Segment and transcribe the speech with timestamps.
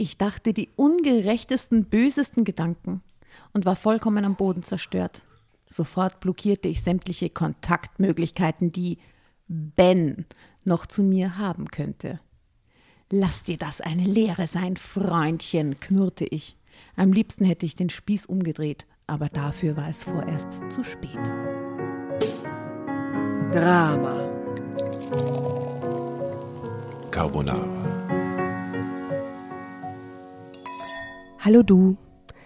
[0.00, 3.02] Ich dachte die ungerechtesten, bösesten Gedanken
[3.52, 5.24] und war vollkommen am Boden zerstört.
[5.68, 8.96] Sofort blockierte ich sämtliche Kontaktmöglichkeiten, die
[9.46, 10.24] Ben
[10.64, 12.18] noch zu mir haben könnte.
[13.10, 16.56] Lass dir das eine Lehre sein, Freundchen, knurrte ich.
[16.96, 21.10] Am liebsten hätte ich den Spieß umgedreht, aber dafür war es vorerst zu spät.
[23.52, 24.30] Drama.
[27.10, 27.99] Carbonara.
[31.42, 31.96] Hallo du.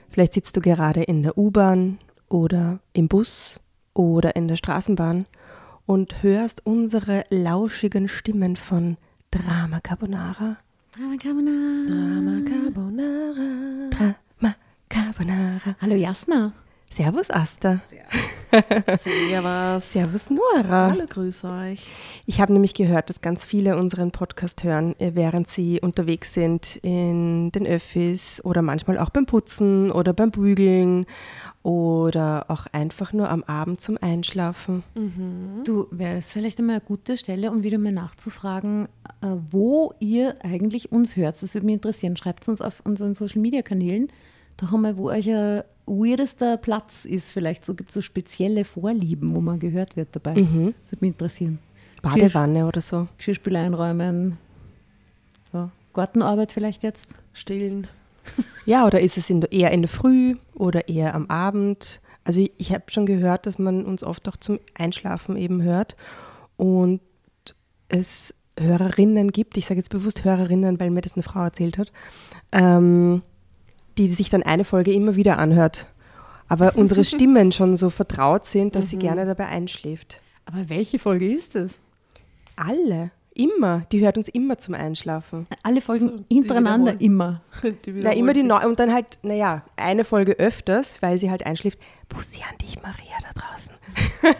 [0.08, 1.98] Vielleicht sitzt du gerade in der U-Bahn
[2.28, 3.58] oder im Bus
[3.92, 5.26] oder in der Straßenbahn
[5.84, 8.96] und hörst unsere lauschigen Stimmen von
[9.32, 10.58] Drama Carbonara.
[10.92, 11.88] Drama Carbonara.
[11.88, 13.90] Drama Carbonara.
[13.90, 14.54] Drama
[14.88, 15.76] Carbonara.
[15.80, 16.52] Hallo Jasna.
[16.90, 17.80] Servus Asta.
[18.96, 19.92] Servus.
[19.92, 20.90] Servus Nora.
[20.92, 21.90] Hallo, grüß euch.
[22.24, 26.76] Ich habe nämlich gehört, dass ganz viele unseren Podcast hören, äh, während sie unterwegs sind
[26.82, 31.06] in den Öffis oder manchmal auch beim Putzen oder beim Bügeln
[31.64, 34.84] oder auch einfach nur am Abend zum Einschlafen.
[35.64, 38.86] Du, wäre es vielleicht einmal eine gute Stelle, um wieder mal nachzufragen,
[39.20, 41.42] äh, wo ihr eigentlich uns hört.
[41.42, 42.16] Das würde mich interessieren.
[42.16, 44.12] Schreibt es uns auf unseren Social Media Kanälen.
[44.56, 47.32] Doch einmal, wo euer weirdester Platz ist.
[47.32, 50.34] Vielleicht so gibt es so spezielle Vorlieben, wo man gehört wird dabei.
[50.34, 51.58] Das würde mich interessieren.
[52.02, 53.08] Badewanne oder so.
[53.16, 54.38] Geschirrspüler einräumen.
[55.52, 55.70] So.
[55.92, 57.14] Gartenarbeit vielleicht jetzt.
[57.32, 57.86] Stillen.
[58.66, 62.00] Ja, oder ist es in der, eher in der Früh oder eher am Abend?
[62.24, 65.96] Also ich, ich habe schon gehört, dass man uns oft auch zum Einschlafen eben hört
[66.56, 67.02] und
[67.88, 71.92] es Hörerinnen gibt, ich sage jetzt bewusst Hörerinnen, weil mir das eine Frau erzählt hat,
[72.52, 73.20] ähm,
[73.98, 75.88] die sich dann eine Folge immer wieder anhört.
[76.48, 80.20] Aber unsere Stimmen schon so vertraut sind, dass sie gerne dabei einschläft.
[80.46, 81.78] Aber welche Folge ist es?
[82.56, 83.82] Alle, immer.
[83.92, 85.46] Die hört uns immer zum Einschlafen.
[85.62, 87.40] Alle Folgen So, hintereinander immer.
[87.62, 91.46] Die Na, immer die neue und dann halt, naja, eine Folge öfters, weil sie halt
[91.46, 91.78] einschläft.
[92.08, 93.73] Bussi an dich, Maria, da draußen.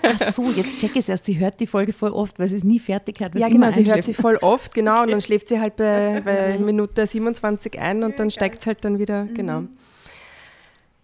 [0.02, 1.26] Ach so, jetzt check ich es erst.
[1.26, 3.34] Sie hört die Folge voll oft, weil sie es nie fertig hat.
[3.34, 6.58] Ja, genau, sie hört sie voll oft, genau, und dann schläft sie halt bei, bei
[6.58, 9.64] Minute 27 ein und dann steigt es halt dann wieder, genau.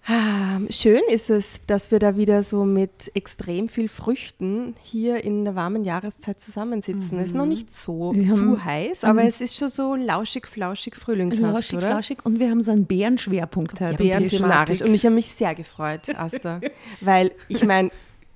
[0.06, 5.44] Ah, Schön ist es, dass wir da wieder so mit extrem viel Früchten hier in
[5.44, 7.19] der warmen Jahreszeit zusammensitzen.
[7.21, 10.97] Es ist noch nicht so Wir zu heiß, aber es ist schon so lauschig, flauschig,
[10.97, 11.89] frühlingshaft, Lauschig, oder?
[11.91, 13.99] flauschig und wir haben so einen Bärenschwerpunkt Ja, heute.
[14.03, 14.81] Bären- Bären Thematik.
[14.81, 16.60] Und ich habe mich sehr gefreut, Asta.
[17.03, 17.91] weil ich meine,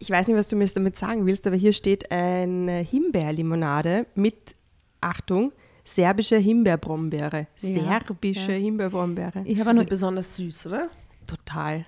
[0.05, 4.05] ich weiß nicht, was du mir jetzt damit sagen willst, aber hier steht eine Himbeerlimonade
[4.15, 4.55] mit,
[5.01, 5.51] Achtung,
[5.83, 7.47] serbische Himbeerbrombeere.
[7.63, 8.59] Ja, Serbische ja.
[8.59, 9.43] Himbeerbrombeere.
[9.47, 10.89] Ich habe noch, besonders süß, oder?
[11.27, 11.87] Total.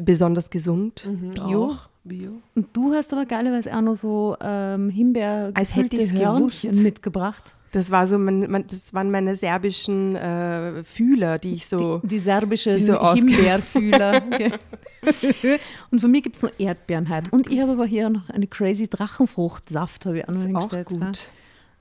[0.00, 1.08] Besonders gesund.
[1.34, 1.66] Bio.
[1.66, 1.88] Auch.
[2.04, 2.32] Bio.
[2.56, 6.82] und du hast aber geilerweise auch noch so ähm, Himbeer Als hätte Hörnchen gewusst.
[6.82, 7.54] mitgebracht.
[7.72, 11.98] Das, war so mein, mein, das waren meine serbischen äh, Fühler, die ich so.
[11.98, 14.22] Die, die serbische die so Himbeerfühler.
[15.90, 17.30] und von mir gibt es noch Erdbeeren heute.
[17.30, 20.54] Und ich habe aber hier noch eine crazy Drachenfruchtsaft, habe ich auch noch Das ist
[20.54, 20.88] auch hingestellt.
[20.88, 21.00] gut.
[21.00, 21.12] Ja.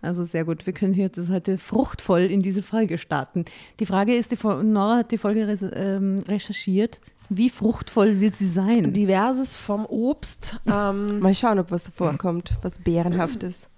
[0.03, 0.66] Also sehr gut.
[0.66, 3.46] Wir können hier jetzt heute fruchtvoll in diese Folge starten.
[3.80, 7.00] Die Frage ist, die Fol- Nora hat die Folge res ähm, recherchiert.
[7.30, 8.94] Wie fruchtvoll wird sie sein?
[8.94, 10.57] Diverses vom Obst.
[10.66, 13.69] Ähm, Mal schauen, ob was davor kommt, was bärenhaftes.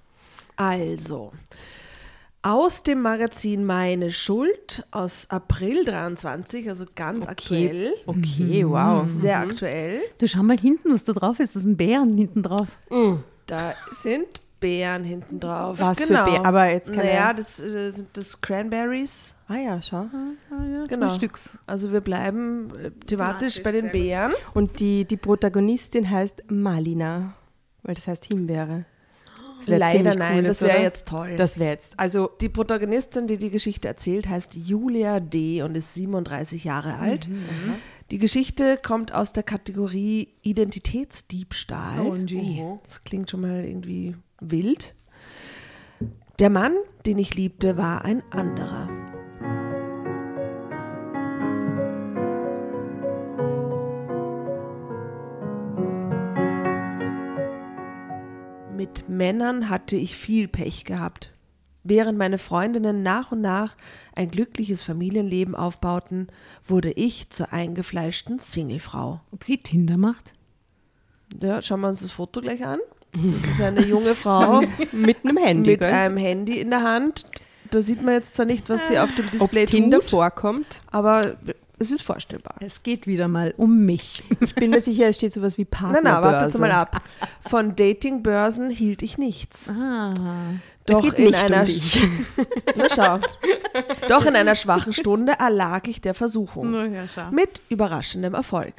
[0.55, 1.33] also,
[2.43, 7.93] aus dem Magazin Meine Schuld aus April 23, also ganz aktuell.
[8.05, 9.07] Okay, wow.
[9.07, 10.01] Sehr aktuell.
[10.19, 11.55] du schau mal hinten, was da drauf ist.
[11.55, 12.67] Das sind Bären hinten drauf.
[13.47, 15.77] Da sind Beeren hinten drauf.
[15.81, 16.23] Was für genau.
[16.23, 16.45] Beeren?
[16.45, 19.35] Aber jetzt keine- Naja, das äh, sind das Cranberries.
[19.49, 20.05] Ah ja, schau.
[20.87, 21.09] Genau.
[21.09, 21.57] Frühstücks.
[21.67, 24.31] Also wir bleiben äh, thematisch bei den Beeren.
[24.53, 27.33] Und die, die Protagonistin heißt Malina,
[27.81, 28.85] weil das heißt Himbeere.
[29.67, 31.35] Wär Leider nein, cool, das wäre jetzt toll.
[31.35, 35.61] Das wäre jetzt, also die Protagonistin, die die Geschichte erzählt, heißt Julia D.
[35.61, 37.27] und ist 37 Jahre alt.
[38.11, 42.01] Die Geschichte kommt aus der Kategorie Identitätsdiebstahl.
[42.01, 42.61] OMG.
[42.83, 44.93] Das klingt schon mal irgendwie wild.
[46.39, 46.73] Der Mann,
[47.05, 48.89] den ich liebte, war ein anderer.
[58.83, 61.29] Mit Männern hatte ich viel Pech gehabt.
[61.85, 63.77] Während meine Freundinnen nach und nach
[64.13, 66.27] ein glückliches Familienleben aufbauten,
[66.65, 69.21] wurde ich zur eingefleischten Singlefrau.
[69.31, 70.33] Ob sie Tinder macht?
[71.41, 72.79] Ja, schauen wir uns das Foto gleich an.
[73.13, 75.93] Das ist eine junge Frau mit einem Handy, mit gell?
[75.93, 77.23] einem Handy in der Hand.
[77.71, 80.81] Da sieht man jetzt zwar nicht, was sie auf dem Ob Display Tinder tut, vorkommt.
[80.91, 81.37] aber
[81.83, 82.55] es ist vorstellbar.
[82.59, 84.23] Es geht wieder mal um mich.
[84.39, 86.23] Ich bin mir sicher, es steht sowas wie Na, Partnerbörse.
[86.25, 87.01] na, wartet mal ab.
[87.47, 89.69] Von Datingbörsen hielt ich nichts.
[89.69, 90.13] Ah,
[90.85, 92.01] Doch geht in nicht um einer dich.
[92.75, 93.19] Na schau.
[94.09, 96.73] Doch in einer schwachen Stunde erlag ich der Versuchung.
[96.93, 97.29] ja, schau.
[97.31, 98.73] Mit überraschendem Erfolg.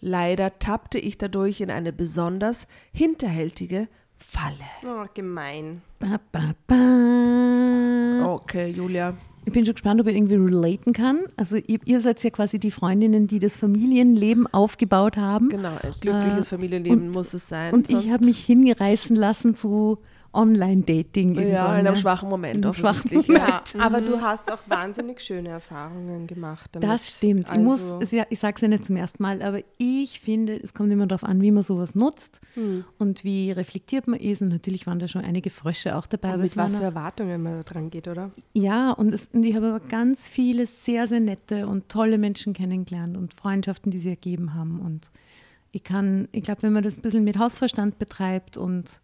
[0.00, 4.54] Leider tappte ich dadurch in eine besonders hinterhältige Falle.
[4.86, 5.82] Oh, gemein.
[5.98, 8.32] Ba, ba, ba.
[8.34, 9.14] Okay, Julia.
[9.46, 11.20] Ich bin schon gespannt, ob ich irgendwie relaten kann.
[11.36, 15.48] Also ihr, ihr seid ja quasi die Freundinnen, die das Familienleben aufgebaut haben.
[15.48, 17.72] Genau, ein glückliches Äh, Familienleben und- muss es sein.
[17.72, 19.98] Und ich habe mich hingereißen lassen zu
[20.32, 21.34] Online-Dating.
[21.40, 22.00] Ja, in einem ne?
[22.00, 23.38] schwachen Moment In einem schwachen offensichtlich.
[23.38, 23.74] Moment.
[23.74, 23.80] Ja.
[23.80, 26.88] Aber du hast auch wahnsinnig schöne Erfahrungen gemacht damit.
[26.88, 27.40] Das stimmt.
[27.46, 30.20] ich Also- muss, es ja- ich sage es ja nicht zum ersten Mal, aber ich
[30.20, 32.84] finde, es kommt immer darauf an, wie man sowas nutzt Hm.
[32.98, 34.40] und wie reflektiert man ist.
[34.42, 36.28] Und natürlich waren da schon einige Frösche auch dabei.
[36.28, 38.30] Und aber mit es waren was auch- für Erwartungen man da dran geht, oder?
[38.54, 42.52] Ja, und, es, und ich habe aber ganz viele sehr, sehr nette und tolle Menschen
[42.52, 44.80] kennengelernt und Freundschaften, die sie ergeben haben.
[44.80, 45.10] Und
[45.72, 49.00] ich kann, ich glaube, wenn man das ein bisschen mit Hausverstand betreibt und,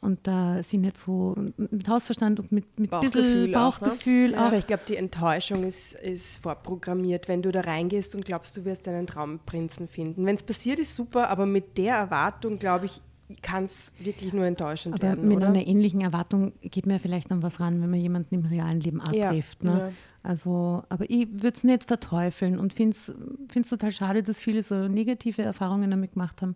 [0.00, 3.88] und da sie nicht so mit Hausverstand und mit, mit Bauchgefühl bisschen auch, ne?
[3.88, 4.46] Bauchgefühl auch.
[4.46, 8.64] Aber ich glaube, die Enttäuschung ist, ist vorprogrammiert, wenn du da reingehst und glaubst, du
[8.64, 10.24] wirst einen Traumprinzen finden.
[10.24, 13.00] Wenn es passiert, ist super, aber mit der Erwartung, glaube ich,
[13.42, 15.28] kann es wirklich nur enttäuschend Aber werden.
[15.28, 15.48] mit oder?
[15.48, 19.00] einer ähnlichen Erwartung geht mir vielleicht an was ran, wenn man jemanden im realen Leben
[19.00, 19.32] auch Ja.
[19.32, 19.42] Ne?
[19.62, 19.92] ja.
[20.22, 24.88] Also, aber ich würde es nicht verteufeln und finde es total schade, dass viele so
[24.88, 26.54] negative Erfahrungen damit gemacht haben.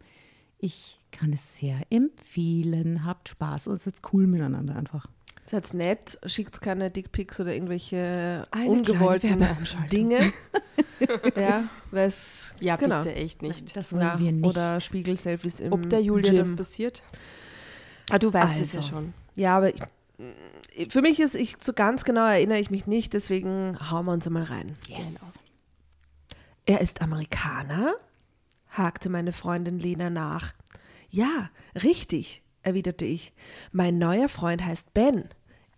[0.59, 3.05] Ich kann es sehr empfehlen.
[3.05, 5.06] Habt Spaß und seid cool miteinander einfach.
[5.47, 9.44] Seid nett, schickt keine Dickpics oder irgendwelche Eine ungewollten.
[9.91, 10.32] Dinge.
[11.37, 13.03] ja, weil es ja, genau.
[13.03, 13.76] bitte, echt nicht.
[13.76, 14.47] Das wollen Ja, wir nicht.
[14.47, 16.38] Oder Spiegel-Selfies im Ob der Julia Gym.
[16.38, 17.03] das passiert?
[18.11, 18.91] Ah, du weißt es ja Also.
[18.91, 19.14] schon.
[19.35, 23.76] Ja, aber ich, für mich ist, ich so ganz genau erinnere ich mich nicht, deswegen
[23.91, 24.76] hauen wir uns einmal rein.
[24.87, 25.06] yes.
[26.67, 27.94] Er ist Amerikaner?
[28.70, 30.55] hakte meine Freundin Lena nach.
[31.14, 33.35] Ja, richtig, erwiderte ich.
[33.70, 35.29] Mein neuer Freund heißt Ben.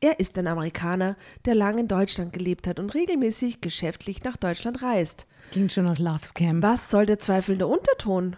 [0.01, 4.81] Er ist ein Amerikaner, der lange in Deutschland gelebt hat und regelmäßig geschäftlich nach Deutschland
[4.81, 5.27] reist.
[5.51, 6.63] Klingt schon nach Love Scam.
[6.63, 8.37] Was soll der zweifelnde Unterton?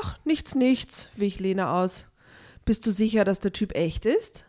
[0.00, 2.06] Ach, nichts, nichts, wich Lena aus.
[2.64, 4.46] Bist du sicher, dass der Typ echt ist?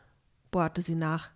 [0.52, 1.32] bohrte sie nach.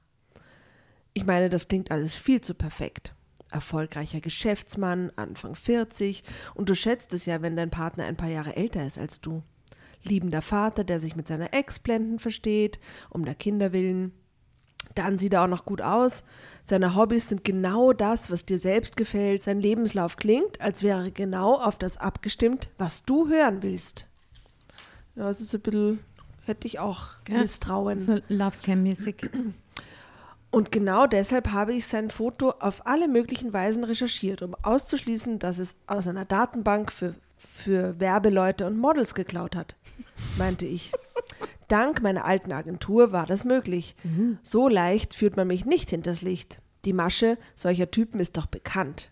[1.13, 3.15] Ich meine, das klingt alles viel zu perfekt.
[3.49, 6.23] Erfolgreicher Geschäftsmann, Anfang 40,
[6.53, 9.41] und du schätzt es ja, wenn dein Partner ein paar Jahre älter ist als du.
[10.03, 12.79] Liebender Vater, der sich mit seiner Ex blenden versteht,
[13.09, 14.13] um der Kinder willen.
[14.95, 16.23] Dann sieht er auch noch gut aus.
[16.63, 19.43] Seine Hobbys sind genau das, was dir selbst gefällt.
[19.43, 24.05] Sein Lebenslauf klingt, als wäre er genau auf das abgestimmt, was du hören willst.
[25.15, 25.99] Ja, es ist ein bisschen,
[26.45, 27.99] hätte ich auch Ja, Misstrauen.
[27.99, 29.29] So Love Scam-mäßig.
[30.51, 35.59] Und genau deshalb habe ich sein Foto auf alle möglichen Weisen recherchiert, um auszuschließen, dass
[35.59, 39.75] es aus einer Datenbank für, für Werbeleute und Models geklaut hat,
[40.37, 40.91] meinte ich.
[41.67, 43.95] Dank meiner alten Agentur war das möglich.
[44.43, 46.61] So leicht führt man mich nicht hinters Licht.
[46.85, 49.11] Die Masche solcher Typen ist doch bekannt.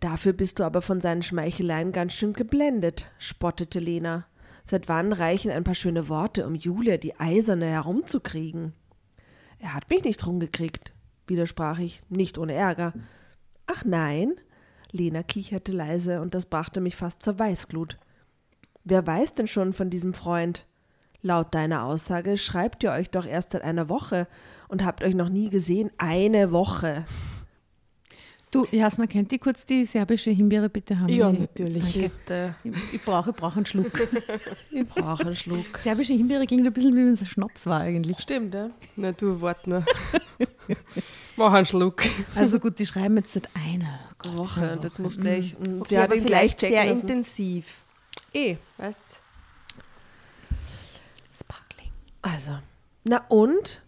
[0.00, 4.26] Dafür bist du aber von seinen Schmeicheleien ganz schön geblendet, spottete Lena.
[4.64, 8.74] Seit wann reichen ein paar schöne Worte, um Julia die Eiserne herumzukriegen?
[9.58, 10.92] Er hat mich nicht rumgekriegt,
[11.26, 12.92] widersprach ich, nicht ohne Ärger.
[13.66, 14.34] Ach nein?
[14.94, 17.98] Lena kicherte leise und das brachte mich fast zur Weißglut.
[18.84, 20.66] Wer weiß denn schon von diesem Freund?
[21.20, 24.28] Laut deiner Aussage schreibt ihr euch doch erst seit einer Woche
[24.68, 25.90] und habt euch noch nie gesehen.
[25.98, 27.06] Eine Woche.
[28.50, 31.08] Du, Jasna, könnt ihr kurz die serbische Himbeere bitte haben?
[31.08, 31.82] Ja, Ich- natürlich.
[31.94, 32.10] Danke.
[32.10, 32.54] Bitte.
[32.62, 33.90] Ich, ich brauche ich brauche einen Schluck.
[34.70, 35.78] Ich brauche einen Schluck.
[35.82, 38.20] Serbische Himbeere klingt ein bisschen wie wenn es ein Schnaps war eigentlich.
[38.20, 38.70] Stimmt, ja?
[38.94, 39.84] Na, du, wart nur.
[41.36, 42.02] Mach einen Schluck.
[42.34, 44.62] Also gut, die schreiben jetzt seit einer Gott, Woche.
[44.62, 45.02] einer Und jetzt Woche.
[45.02, 45.56] muss gleich.
[45.58, 45.80] und.
[45.80, 47.00] Okay, sie hat aber ihn gleich vielleicht checken sehr lassen.
[47.08, 47.74] intensiv.
[48.32, 48.56] Eh.
[48.78, 49.20] Weißt
[51.38, 51.90] Sparkling.
[52.22, 52.58] Also,
[53.04, 53.82] na und?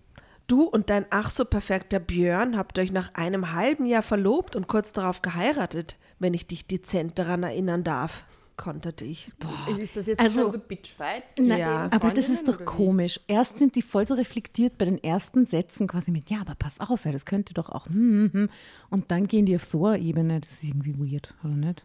[0.48, 4.68] Du und dein ach so perfekter Björn habt euch nach einem halben Jahr verlobt und
[4.68, 8.26] kurz darauf geheiratet, wenn ich dich dezent daran erinnern darf,
[8.56, 9.30] konterte ich.
[9.78, 11.24] Ist das jetzt Also- schon so Bitchfight?
[11.38, 11.88] Nein, Ja.
[11.90, 13.20] aber das ist doch komisch.
[13.26, 16.80] Erst sind die voll so reflektiert bei den ersten Sätzen quasi mit, ja, aber pass
[16.80, 18.48] auf, ja, das könnte doch auch, hm, hm, hm.
[18.90, 21.84] und dann gehen die auf so eine Ebene, das ist irgendwie weird, oder nicht?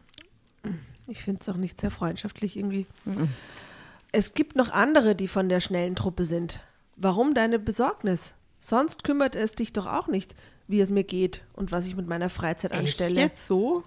[1.08, 2.86] Ich finde es auch nicht sehr freundschaftlich irgendwie.
[4.12, 6.60] Es gibt noch andere, die von der schnellen Truppe sind.
[6.96, 8.34] Warum deine Besorgnis?
[8.60, 10.36] Sonst kümmert es dich doch auch nicht,
[10.68, 13.20] wie es mir geht und was ich mit meiner Freizeit anstelle.
[13.20, 13.84] Jetzt so?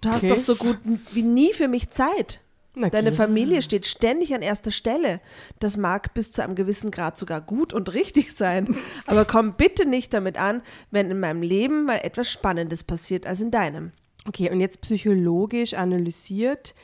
[0.00, 0.28] Du hast Okay.
[0.28, 0.78] doch so gut
[1.12, 2.40] wie nie für mich Zeit.
[2.74, 3.12] Na Deine.
[3.12, 5.20] Familie steht ständig an erster Stelle.
[5.58, 8.76] Das mag bis zu einem gewissen Grad sogar gut und richtig sein.
[9.06, 13.40] Aber komm bitte nicht damit an, wenn in meinem Leben mal etwas Spannendes passiert als
[13.40, 13.92] in deinem.
[14.26, 16.74] Okay, und jetzt psychologisch analysiert,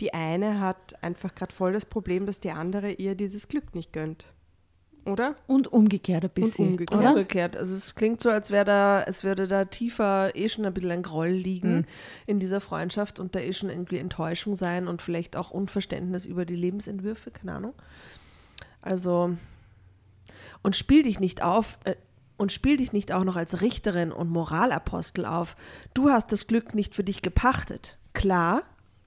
[0.00, 3.92] die eine hat einfach gerade voll das Problem, dass die andere ihr dieses Glück nicht
[3.92, 4.26] gönnt.
[5.08, 5.34] Oder?
[5.46, 6.68] Und umgekehrt ein bisschen.
[6.68, 7.00] umgekehrt.
[7.00, 7.10] Oder?
[7.10, 7.56] Umgekehrt.
[7.56, 10.90] Also es klingt so, als wäre da, als würde da tiefer eh schon ein bisschen
[10.90, 11.86] ein Groll liegen
[12.26, 16.44] in dieser Freundschaft und da eh schon irgendwie Enttäuschung sein und vielleicht auch Unverständnis über
[16.44, 17.74] die Lebensentwürfe, keine Ahnung.
[18.82, 19.36] Also
[20.62, 21.94] und spiel dich nicht auf äh,
[22.36, 25.56] und spiel dich nicht auch noch als Richterin und Moralapostel auf.
[25.94, 27.98] Du hast das Glück nicht für dich gepachtet.
[28.12, 28.62] Klar?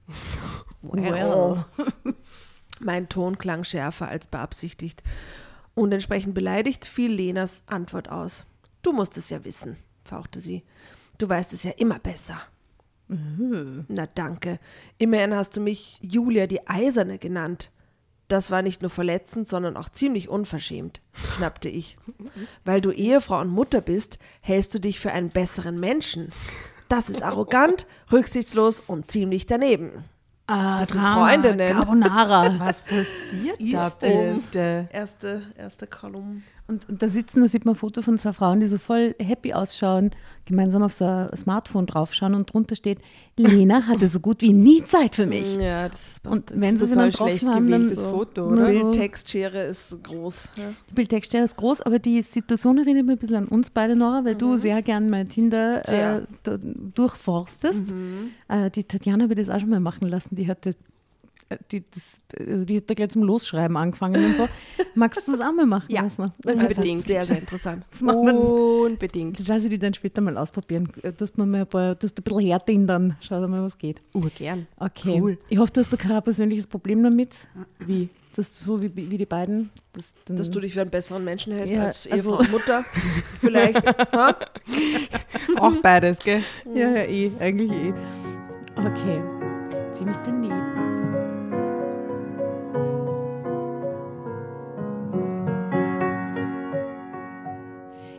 [0.82, 1.64] Well.
[2.80, 5.04] Mein Ton klang schärfer als beabsichtigt.
[5.74, 8.46] Und entsprechend beleidigt fiel Lenas Antwort aus.
[8.82, 10.64] Du musst es ja wissen, fauchte sie.
[11.18, 12.40] Du weißt es ja immer besser.
[13.88, 14.58] Na danke.
[14.98, 17.70] Immerhin hast du mich Julia die Eiserne genannt.
[18.28, 21.98] Das war nicht nur verletzend, sondern auch ziemlich unverschämt, schnappte ich.
[22.64, 26.32] Weil du Ehefrau und Mutter bist, hältst du dich für einen besseren Menschen.
[26.88, 30.04] Das ist arrogant, rücksichtslos und ziemlich daneben.
[30.46, 31.68] Ah, Das sind Drama, Freundinnen.
[31.76, 32.58] Carbonara.
[32.58, 34.88] Was passiert ist da bitte?
[34.92, 36.42] Erste, erste Kolumne.
[36.72, 39.14] Und, und da sitzen, da sieht man ein Foto von zwei Frauen, die so voll
[39.18, 40.10] happy ausschauen,
[40.46, 42.98] gemeinsam auf so ein Smartphone draufschauen und drunter steht,
[43.36, 45.56] Lena hatte so gut wie nie Zeit für mich.
[45.56, 46.52] Ja, das passt.
[46.52, 48.72] Und wenn sie sie Total dann getroffen schlecht haben, dann so, Foto, nur oder?
[48.72, 50.48] So, die Textschere ist so groß.
[50.56, 50.72] Ja.
[50.88, 54.24] die Bildtextstelle ist groß, aber die Situation erinnert mich ein bisschen an uns beide, Nora,
[54.24, 56.22] weil du sehr gern mein Tinder äh,
[56.94, 57.92] durchforstest.
[58.48, 60.74] Äh, die Tatjana wird das auch schon mal machen lassen, die hatte
[61.70, 64.48] die, das, also die hat da gleich zum Losschreiben angefangen und so.
[64.94, 66.02] Magst du das auch mal machen Ja.
[66.02, 66.32] lassen?
[66.40, 67.04] Das Unbedingt.
[67.06, 67.84] sehr, sehr interessant.
[67.90, 69.38] Das machen wir Unbedingt.
[69.38, 72.20] Das lasse ich dir dann später mal ausprobieren, dass man mal ein paar, dass du
[72.20, 74.00] ein bisschen härter dann schau mal, was geht.
[74.14, 74.66] Urgern.
[74.76, 75.20] Okay.
[75.20, 75.38] Cool.
[75.48, 77.48] Ich hoffe, du hast da kein persönliches Problem damit,
[77.80, 78.08] Wie?
[78.34, 81.24] dass du so wie, wie die beiden, dass, dann, Dass du dich für einen besseren
[81.24, 82.84] Menschen hältst Ja, als Ehefrau also- und Mutter.
[83.40, 83.82] Vielleicht.
[85.58, 86.42] Auch beides, gell?
[86.74, 87.92] ja, ja, eh, eigentlich eh.
[88.76, 89.22] Okay.
[89.92, 90.51] Ziemlich daneben.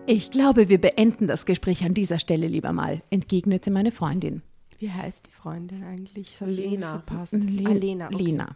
[0.06, 4.42] Ich glaube, wir beenden das Gespräch an dieser Stelle lieber mal, entgegnete meine Freundin.
[4.80, 6.36] Wie heißt die Freundin eigentlich?
[6.40, 6.90] Das Lena.
[7.04, 7.34] verpasst.
[7.34, 8.08] Le Ah, Lena.
[8.08, 8.24] Okay.
[8.24, 8.56] Lena.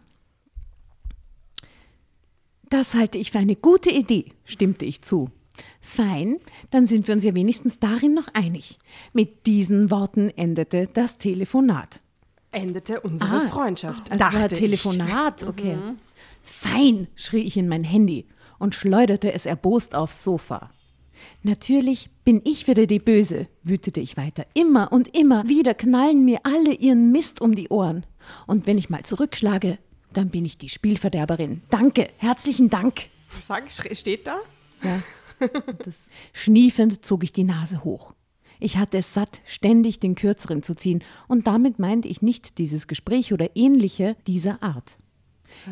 [2.68, 5.30] Das halte ich für eine gute Idee, stimmte ich zu.
[5.80, 6.36] Fein,
[6.70, 8.78] dann sind wir uns ja wenigstens darin noch einig.
[9.14, 12.00] Mit diesen Worten endete das Telefonat.
[12.52, 14.10] Endete unsere Ah, Freundschaft.
[14.12, 14.58] Das war ein ich.
[14.58, 15.78] Telefonat, okay.
[16.42, 18.26] Fein, schrie ich in mein Handy
[18.58, 20.70] und schleuderte es erbost aufs Sofa.
[21.42, 24.46] Natürlich bin ich wieder die Böse, wütete ich weiter.
[24.54, 28.04] Immer und immer wieder knallen mir alle ihren Mist um die Ohren.
[28.46, 29.78] Und wenn ich mal zurückschlage,
[30.12, 31.62] dann bin ich die Spielverderberin.
[31.70, 33.08] Danke, herzlichen Dank.
[33.40, 34.38] Sag, steht da?
[34.82, 35.02] Ja.
[35.84, 35.94] Das
[36.32, 38.12] Schniefend zog ich die Nase hoch.
[38.58, 42.88] Ich hatte es satt, ständig den Kürzeren zu ziehen, und damit meinte ich nicht dieses
[42.88, 44.98] Gespräch oder ähnliche dieser Art.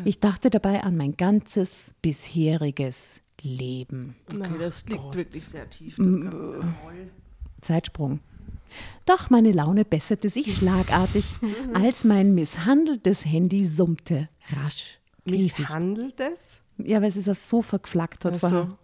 [0.05, 4.15] Ich dachte dabei an mein ganzes bisheriges Leben.
[4.29, 5.97] Okay, das liegt wirklich sehr tief.
[5.97, 6.61] Das kann Groll.
[7.61, 8.19] Zeitsprung.
[9.05, 11.25] Doch meine Laune besserte sich schlagartig,
[11.73, 14.29] als mein misshandeltes Handy summte.
[14.49, 15.59] Rasch griff ich.
[15.59, 16.61] Misshandelt es?
[16.77, 18.37] Ja, weil es ist aufs Sofa geflackt hat.
[18.37, 18.77] vorher.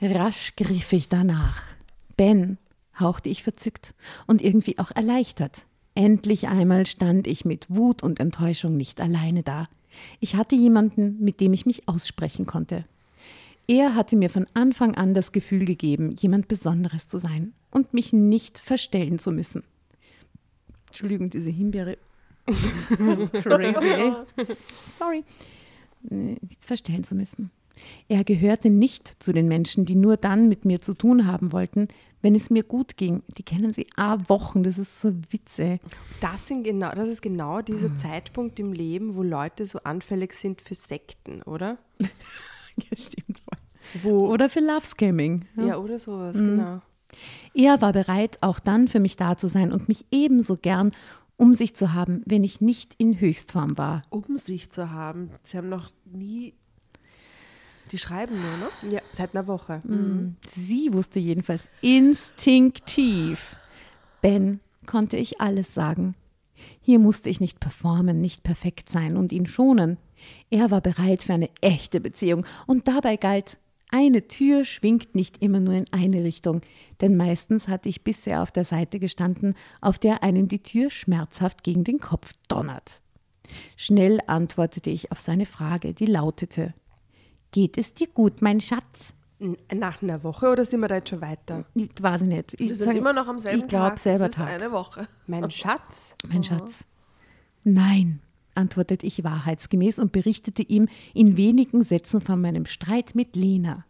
[0.00, 1.62] Also, Rasch griff ich danach.
[2.16, 2.58] Ben,
[2.98, 3.94] hauchte ich verzückt
[4.26, 5.66] und irgendwie auch erleichtert.
[5.94, 9.68] Endlich einmal stand ich mit Wut und Enttäuschung nicht alleine da.
[10.20, 12.84] Ich hatte jemanden, mit dem ich mich aussprechen konnte.
[13.70, 18.14] Er hatte mir von Anfang an das Gefühl gegeben, jemand Besonderes zu sein und mich
[18.14, 19.62] nicht verstellen zu müssen.
[20.86, 21.98] Entschuldigung, diese Himbeere.
[22.46, 24.12] Crazy, ey.
[24.98, 25.22] Sorry.
[26.02, 27.50] Nee, Nicht verstellen zu müssen.
[28.08, 31.88] Er gehörte nicht zu den Menschen, die nur dann mit mir zu tun haben wollten,
[32.22, 33.22] wenn es mir gut ging.
[33.36, 35.80] Die kennen sie a Wochen, das ist so witzig.
[36.22, 40.62] das, sind genau, das ist genau dieser Zeitpunkt im Leben, wo Leute so anfällig sind
[40.62, 41.76] für Sekten, oder?
[42.78, 43.42] Ja, stimmt.
[44.02, 45.44] Wo, Oder für Love Scamming.
[45.56, 45.78] ja.
[45.78, 46.80] oder sowas, genau.
[47.54, 50.92] Er war bereit, auch dann für mich da zu sein und mich ebenso gern
[51.38, 54.02] um sich zu haben, wenn ich nicht in Höchstform war.
[54.10, 55.30] Um sich zu haben.
[55.44, 56.54] Sie haben noch nie.
[57.92, 58.94] Die schreiben nur, ne?
[58.94, 59.80] Ja, seit einer Woche.
[60.46, 63.56] Sie wusste jedenfalls instinktiv.
[64.20, 66.14] Ben konnte ich alles sagen.
[66.80, 69.96] Hier musste ich nicht performen, nicht perfekt sein und ihn schonen.
[70.50, 73.58] Er war bereit für eine echte Beziehung und dabei galt,
[73.90, 76.60] eine Tür schwingt nicht immer nur in eine Richtung,
[77.00, 81.62] denn meistens hatte ich bisher auf der Seite gestanden, auf der einem die Tür schmerzhaft
[81.64, 83.00] gegen den Kopf donnert.
[83.76, 86.74] Schnell antwortete ich auf seine Frage, die lautete
[87.50, 89.14] Geht es dir gut, mein Schatz?
[89.72, 91.64] Nach einer Woche oder sind wir da jetzt schon weiter?
[91.74, 92.54] Ich weiß ich nicht.
[92.54, 93.98] Ich Wir sind sag- immer noch am selben Ich glaube, Tag.
[94.00, 94.48] selber es ist Tag.
[94.50, 95.06] eine Woche.
[95.26, 96.14] Mein Schatz?
[96.28, 96.84] Mein Schatz.
[97.64, 98.20] Nein,
[98.58, 103.86] antwortete ich wahrheitsgemäß und berichtete ihm in wenigen Sätzen von meinem Streit mit Lena.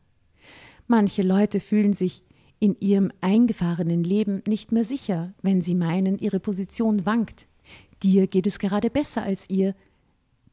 [0.87, 2.22] Manche Leute fühlen sich
[2.60, 7.46] in ihrem eingefahrenen Leben nicht mehr sicher, wenn sie meinen, ihre Position wankt.
[8.02, 9.75] Dir geht es gerade besser als ihr.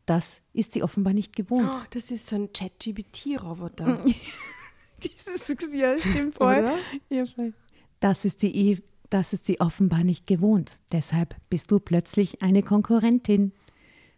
[0.05, 1.71] Das ist sie offenbar nicht gewohnt.
[1.73, 4.03] Oh, das ist so ein Chat-GBT-Roboter.
[5.03, 6.77] Dieses, ja, stimmt Oder?
[7.09, 7.53] Ja, voll.
[7.99, 8.77] Das ist sie eh,
[9.09, 10.81] das ist sie offenbar nicht gewohnt.
[10.91, 13.53] Deshalb bist du plötzlich eine Konkurrentin.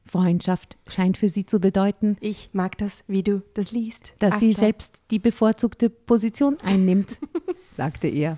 [0.08, 4.14] Freundschaft scheint für sie zu bedeuten, Ich mag das, wie du das liest.
[4.20, 4.62] dass sie Asta.
[4.62, 7.18] selbst die bevorzugte Position einnimmt,
[7.78, 8.38] sagte er,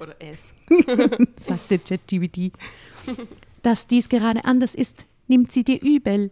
[0.00, 0.52] Oder es.
[1.46, 2.52] sagte ChatGPT.
[3.62, 6.30] Dass dies gerade anders ist, nimmt sie dir übel.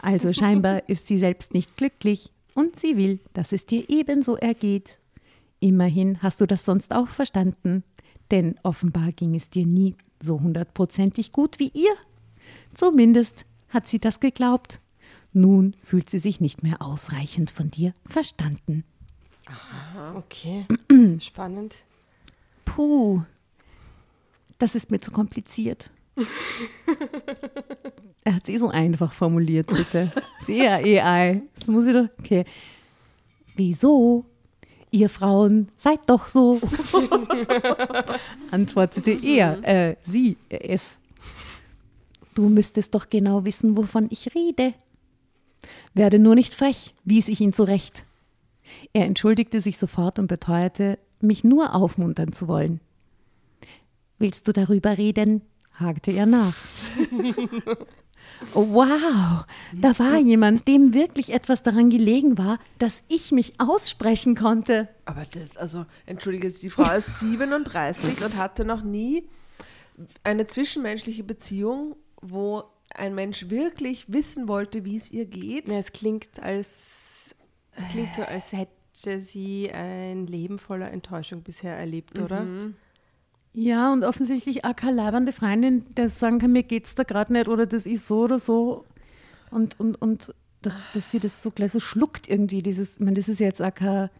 [0.00, 4.98] Also scheinbar ist sie selbst nicht glücklich und sie will, dass es dir ebenso ergeht.
[5.58, 7.82] Immerhin hast du das sonst auch verstanden,
[8.30, 11.94] denn offenbar ging es dir nie so hundertprozentig gut wie ihr.
[12.76, 14.80] Zumindest hat sie das geglaubt.
[15.32, 18.84] Nun fühlt sie sich nicht mehr ausreichend von dir verstanden.
[20.14, 20.66] Okay,
[21.20, 21.76] spannend.
[22.64, 23.22] Puh,
[24.58, 25.90] das ist mir zu kompliziert.
[28.24, 30.10] er hat es eh so einfach formuliert, bitte.
[30.40, 31.42] Sehr AI.
[31.58, 32.08] Das muss ich doch.
[32.18, 32.44] Okay.
[33.54, 34.24] Wieso?
[34.90, 36.60] Ihr Frauen seid doch so.
[38.50, 40.96] Antwortete er, äh, sie, äh, es.
[42.36, 44.74] Du müsstest doch genau wissen, wovon ich rede.
[45.94, 48.04] Werde nur nicht frech, wies ich ihn zurecht.
[48.92, 52.80] Er entschuldigte sich sofort und beteuerte, mich nur aufmuntern zu wollen.
[54.18, 55.40] Willst du darüber reden?
[55.72, 56.54] hakte er nach.
[58.52, 64.34] Oh, wow, da war jemand, dem wirklich etwas daran gelegen war, dass ich mich aussprechen
[64.34, 64.88] konnte.
[65.06, 69.26] Aber das, also, entschuldige, jetzt, die Frau ist 37 und hatte noch nie
[70.22, 71.96] eine zwischenmenschliche Beziehung,
[72.30, 72.64] wo
[72.94, 75.68] ein Mensch wirklich wissen wollte, wie es ihr geht.
[75.68, 77.34] Ja, es klingt als
[77.90, 82.46] klingt so, als hätte sie ein Leben voller Enttäuschung bisher erlebt, oder?
[83.52, 87.48] Ja, und offensichtlich auch keine leibende Freundin, der sagen kann, mir geht's da gerade nicht
[87.48, 88.84] oder das ist so oder so.
[89.50, 93.14] Und, und, und dass, dass sie das so gleich so schluckt irgendwie, dieses, ich meine,
[93.14, 94.10] das ist ja jetzt auch kein,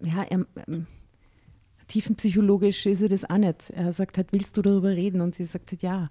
[0.00, 0.86] ja, ähm, ähm,
[1.88, 3.70] tiefenpsychologisch ist er das auch nicht.
[3.70, 5.20] Er sagt halt, willst du darüber reden?
[5.20, 6.06] Und sie sagt halt, ja.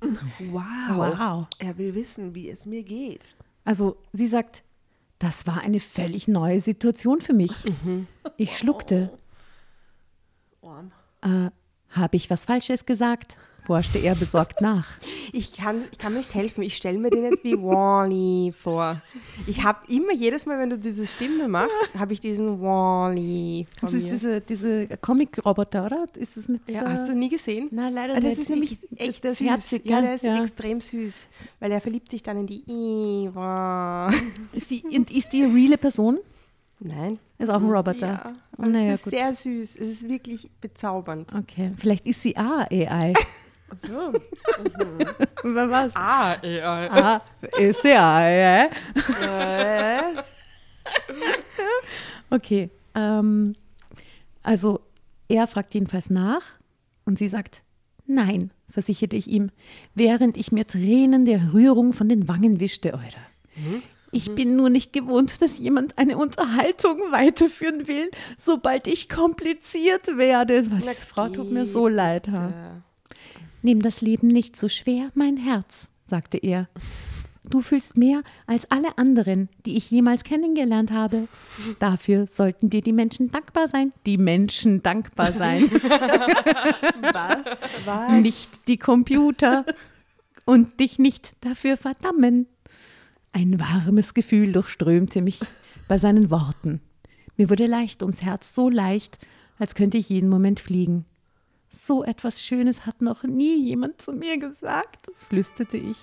[0.38, 0.96] Wow.
[0.96, 1.46] Wow.
[1.58, 3.34] Er will wissen, wie es mir geht.
[3.64, 4.62] Also sie sagt,
[5.18, 7.52] das war eine völlig neue Situation für mich.
[8.36, 9.10] Ich schluckte.
[10.62, 10.92] Arm.
[11.22, 11.50] Äh,
[11.90, 13.36] Habe ich was Falsches gesagt?
[13.66, 14.86] forschte er besorgt nach.
[15.30, 16.62] Ich kann, ich kann nicht helfen.
[16.62, 19.02] Ich stelle mir den jetzt wie Wally vor.
[19.46, 23.92] Ich habe immer, jedes Mal, wenn du diese Stimme machst, habe ich diesen Wally Das
[23.92, 24.10] ist mir.
[24.10, 26.06] diese, diese Comic-Roboter, oder?
[26.16, 26.88] Ist das nicht ja, so?
[26.88, 27.68] hast du nie gesehen?
[27.70, 28.38] Nein, leider das nicht.
[28.38, 29.46] ist nämlich Ich- echt das süß.
[29.46, 30.42] herzig, ja, der ist Ja.
[30.42, 31.28] extrem süß,
[31.60, 32.62] weil er verliebt sich dann in die
[33.26, 34.10] Eva.
[34.54, 36.20] Ist, die, und ist die eine reale Person?
[36.80, 37.18] Nein.
[37.38, 38.06] Ist auch ein Roboter.
[38.06, 39.12] Ja, Oh, und naja, es ist gut.
[39.12, 39.76] sehr süß.
[39.76, 41.32] Es ist wirklich bezaubernd.
[41.32, 43.12] Okay, vielleicht ist sie auch AI.
[43.86, 44.12] So.
[45.44, 45.94] Wer was?
[45.94, 46.88] Ah, ja.
[46.90, 47.22] Ah,
[47.58, 48.68] ist sie AI.
[49.22, 50.00] äh,
[52.30, 53.54] Okay, ähm,
[54.42, 54.80] also
[55.28, 56.42] er fragt jedenfalls nach
[57.04, 57.62] und sie sagt,
[58.06, 59.50] nein, versicherte ich ihm,
[59.94, 63.82] während ich mir Tränen der Rührung von den Wangen wischte, Eure.
[64.10, 70.62] Ich bin nur nicht gewohnt, dass jemand eine Unterhaltung weiterführen will, sobald ich kompliziert werde.
[70.62, 72.28] Diese Frau tut mir so leid.
[72.28, 72.82] Ha?
[73.62, 76.68] Nimm das Leben nicht so schwer, mein Herz, sagte er.
[77.50, 81.28] Du fühlst mehr als alle anderen, die ich jemals kennengelernt habe.
[81.78, 83.92] Dafür sollten dir die Menschen dankbar sein.
[84.04, 85.70] Die Menschen dankbar sein,
[87.00, 87.60] was?
[87.86, 88.12] Was?
[88.12, 89.64] nicht die Computer.
[90.44, 92.46] Und dich nicht dafür verdammen.
[93.32, 95.40] Ein warmes Gefühl durchströmte mich
[95.86, 96.80] bei seinen Worten.
[97.36, 99.18] Mir wurde leicht ums Herz, so leicht,
[99.58, 101.04] als könnte ich jeden Moment fliegen.
[101.70, 105.98] So etwas Schönes hat noch nie jemand zu mir gesagt, flüsterte ich.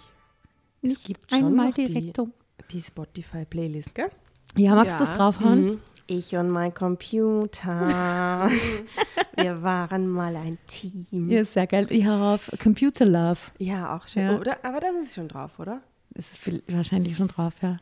[0.81, 2.31] Es Nicht gibt schon einmal noch die- Direktum.
[2.71, 4.11] die Spotify-Playlist, gell?
[4.55, 5.05] Ja, magst du Ja.
[5.09, 5.65] das draufhauen?
[5.65, 5.79] Mhm.
[6.07, 8.47] Ich und mein Computer.
[9.35, 11.29] Wir waren mal ein Team.
[11.31, 11.87] Ja, sehr geil.
[11.89, 13.39] Ich habe auf Computer Love.
[13.57, 14.23] Ja, auch schön.
[14.27, 14.37] Ja.
[14.37, 14.63] Oder?
[14.63, 15.81] Aber das ist schon drauf, oder?
[16.15, 17.77] Ist viel, wahrscheinlich schon drauf, ja.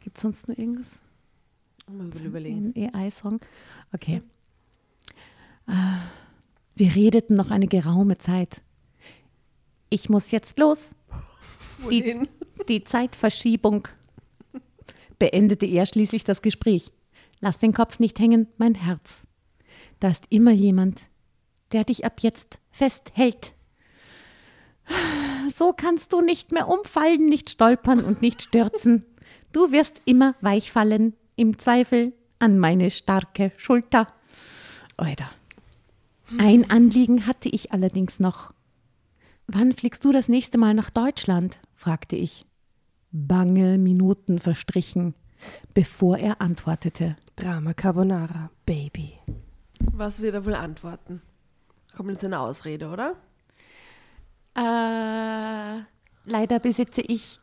[0.00, 1.00] Gibt es sonst noch irgendwas?
[1.90, 2.72] Man will überlegen.
[2.76, 3.40] Ein AI-Song?
[3.92, 4.22] Okay.
[5.66, 5.72] Äh,
[6.76, 8.62] Wir redeten noch eine geraume Zeit.
[9.90, 10.94] Ich muss jetzt los.
[11.90, 12.26] Die,
[12.68, 13.88] die Zeitverschiebung.
[15.18, 16.92] Beendete er schließlich das Gespräch.
[17.40, 19.22] Lass den Kopf nicht hängen, mein Herz.
[20.00, 21.10] Da ist immer jemand,
[21.72, 23.54] der dich ab jetzt festhält.
[25.56, 29.04] So kannst du nicht mehr umfallen, nicht stolpern und nicht stürzen.
[29.52, 34.08] Du wirst immer weich fallen, im Zweifel an meine starke Schulter.
[34.96, 35.30] Alter.
[36.38, 38.52] Ein Anliegen hatte ich allerdings noch.
[39.46, 41.60] Wann fliegst du das nächste Mal nach Deutschland?
[41.74, 42.46] fragte ich.
[43.12, 45.14] Bange Minuten verstrichen,
[45.72, 47.16] bevor er antwortete.
[47.36, 49.12] Drama Carbonara, Baby.
[49.92, 51.22] Was wird er wohl antworten?
[51.96, 53.16] Kommt jetzt eine Ausrede, oder?
[54.56, 55.82] Äh,
[56.24, 57.40] leider besitze ich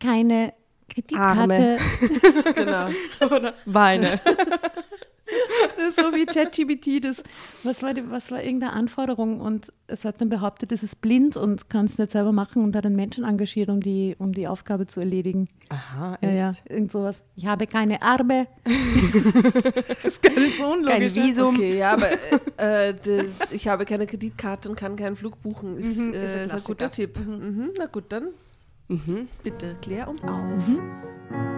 [0.00, 0.52] keine
[0.88, 1.78] Kreditkarte.
[2.54, 2.88] Genau.
[3.66, 4.20] Weine.
[4.24, 4.36] Das
[5.96, 7.22] ist so wie ChatGPT, das,
[7.62, 11.36] was war, die, was war irgendeine Anforderung und es hat dann behauptet, es ist blind
[11.36, 14.46] und kann es nicht selber machen und hat einen Menschen engagiert, um die, um die
[14.48, 15.48] Aufgabe zu erledigen.
[15.68, 16.38] Aha, Ja, echt?
[16.38, 17.22] ja, irgend sowas.
[17.36, 18.46] Ich habe keine Arme.
[18.64, 21.14] das ist gar nicht so unlogisch.
[21.14, 21.54] Kein Visum.
[21.54, 22.08] Okay, ja, aber
[22.58, 25.76] äh, äh, ich habe keine Kreditkarte und kann keinen Flug buchen.
[25.78, 27.18] Ist, Mhm, ist ein äh, ist ein guter Tipp.
[27.18, 27.70] Mhm.
[27.78, 28.28] Na gut, dann
[28.88, 29.28] Mhm.
[29.42, 31.53] bitte klär uns auf.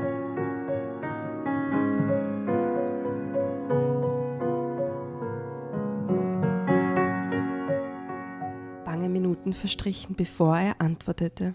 [9.06, 11.54] Bange Minuten verstrichen, bevor er antwortete.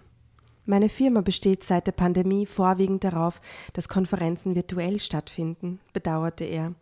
[0.65, 3.41] Meine Firma besteht seit der Pandemie vorwiegend darauf,
[3.73, 6.73] dass Konferenzen virtuell stattfinden, bedauerte er.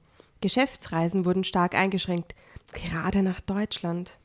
[0.41, 2.36] Geschäftsreisen wurden stark eingeschränkt,
[2.71, 4.19] gerade nach Deutschland.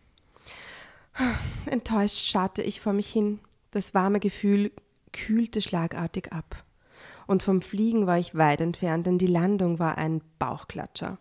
[1.64, 3.40] Enttäuscht starrte ich vor mich hin.
[3.70, 4.70] Das warme Gefühl
[5.14, 6.62] kühlte schlagartig ab.
[7.26, 11.16] Und vom Fliegen war ich weit entfernt, denn die Landung war ein Bauchklatscher.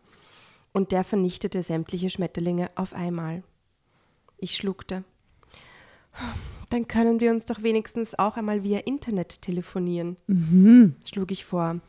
[0.74, 3.42] Und der vernichtete sämtliche Schmetterlinge auf einmal.
[4.38, 5.06] Ich schluckte.
[6.70, 10.18] Dann können wir uns doch wenigstens auch einmal via Internet telefonieren,
[11.06, 11.80] schlug ich vor.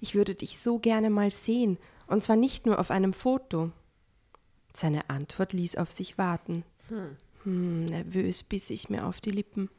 [0.00, 3.70] Ich würde dich so gerne mal sehen, und zwar nicht nur auf einem Foto.
[4.72, 6.64] Seine Antwort ließ auf sich warten.
[7.44, 9.70] Hm, nervös biss ich mir auf die Lippen.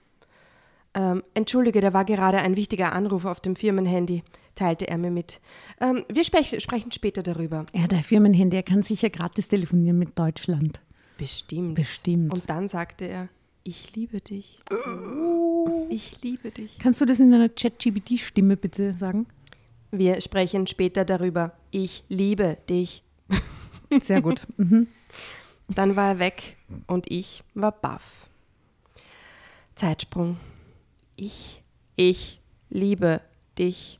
[0.93, 4.23] Ähm, Entschuldige, da war gerade ein wichtiger Anruf auf dem Firmenhandy,
[4.56, 5.39] teilte er mir mit.
[5.80, 7.65] Ähm, wir sprech sprechen später darüber.
[7.73, 10.82] Ja, der Firmenhandy, er kann sicher gratis telefonieren mit Deutschland.
[11.17, 11.76] Bestimmt.
[11.76, 12.34] Bestimmt.
[12.34, 13.30] Und dann sagte er,
[13.67, 14.62] ich liebe dich.
[15.89, 16.80] Ich liebe dich.
[16.80, 19.27] Kannst du das in einer ChatGPT-Stimme bitte sagen?
[19.91, 21.51] Wir sprechen später darüber.
[21.71, 23.03] Ich liebe dich.
[24.01, 24.47] Sehr gut.
[24.58, 24.88] Mhm.
[25.67, 26.56] Dann war er weg
[26.88, 28.30] und ich war baff.
[29.75, 30.38] Zeitsprung.
[31.17, 31.62] Ich,
[31.97, 33.19] ich liebe
[33.60, 33.99] dich,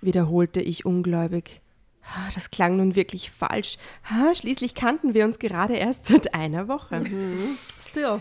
[0.00, 1.60] wiederholte ich ungläubig.
[2.34, 3.76] Das klang nun wirklich falsch.
[4.34, 7.04] Schließlich kannten wir uns gerade erst seit einer Woche.
[7.80, 8.20] Still.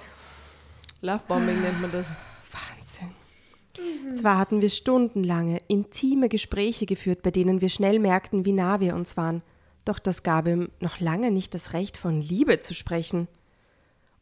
[1.01, 2.13] Lovebombing nennt man das.
[2.51, 4.15] Wahnsinn.
[4.15, 8.95] Zwar hatten wir stundenlange, intime Gespräche geführt, bei denen wir schnell merkten, wie nah wir
[8.95, 9.41] uns waren.
[9.85, 13.27] Doch das gab ihm noch lange nicht das Recht, von Liebe zu sprechen.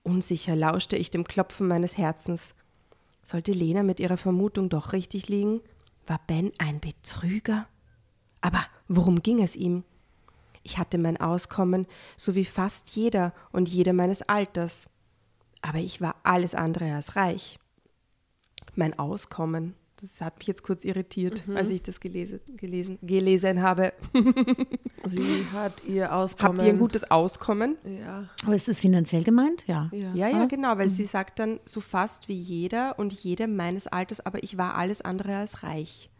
[0.04, 2.54] Unsicher lauschte ich dem Klopfen meines Herzens.
[3.24, 5.62] Sollte Lena mit ihrer Vermutung doch richtig liegen?
[6.06, 7.68] War Ben ein Betrüger?
[8.40, 9.84] Aber worum ging es ihm?
[10.64, 14.90] Ich hatte mein Auskommen, so wie fast jeder und jede meines Alters.
[15.68, 17.60] Aber ich war alles andere als reich.
[18.76, 23.94] Mein Auskommen, das hat mich jetzt kurz irritiert, als ich das gelesen, gelesen, gelesen habe.
[25.04, 26.60] Sie hat ihr Auskommen.
[26.60, 27.78] Habt ihr ein gutes Auskommen?
[27.84, 28.30] Ja.
[28.46, 29.66] Aber ist das finanziell gemeint?
[29.68, 29.90] Ja.
[29.92, 30.14] ja.
[30.14, 34.24] Ja, ja, genau, weil sie sagt dann so fast wie jeder und jede meines Alters,
[34.24, 36.12] aber ich war alles andere als reich.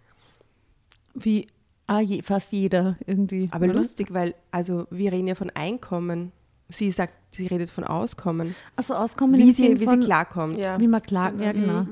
[1.14, 1.48] Wie
[1.86, 3.50] ah, je, fast jeder irgendwie.
[3.52, 3.76] Aber oder?
[3.76, 6.32] lustig, weil, also wir reden ja von Einkommen.
[6.70, 8.56] Sie sagt, sie redet von Auskommen.
[8.76, 10.58] Also Auskommen Wie sie, wie von, sie klarkommt.
[10.58, 10.80] Ja.
[10.80, 11.86] Wie man klar, ja genau.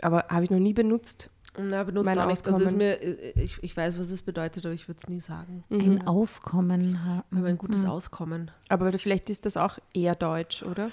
[0.00, 1.30] Aber habe ich noch nie benutzt.
[1.58, 2.46] Na, benutzt Mein auch nicht.
[2.46, 2.78] Also ist Auskommen.
[2.78, 5.64] mir, äh, ich, ich weiß, was es bedeutet, aber ich würde es nie sagen.
[5.70, 7.44] Ein Auskommen haben.
[7.44, 8.50] Ein gutes Auskommen.
[8.68, 10.90] Aber vielleicht ist das auch eher deutsch, oder?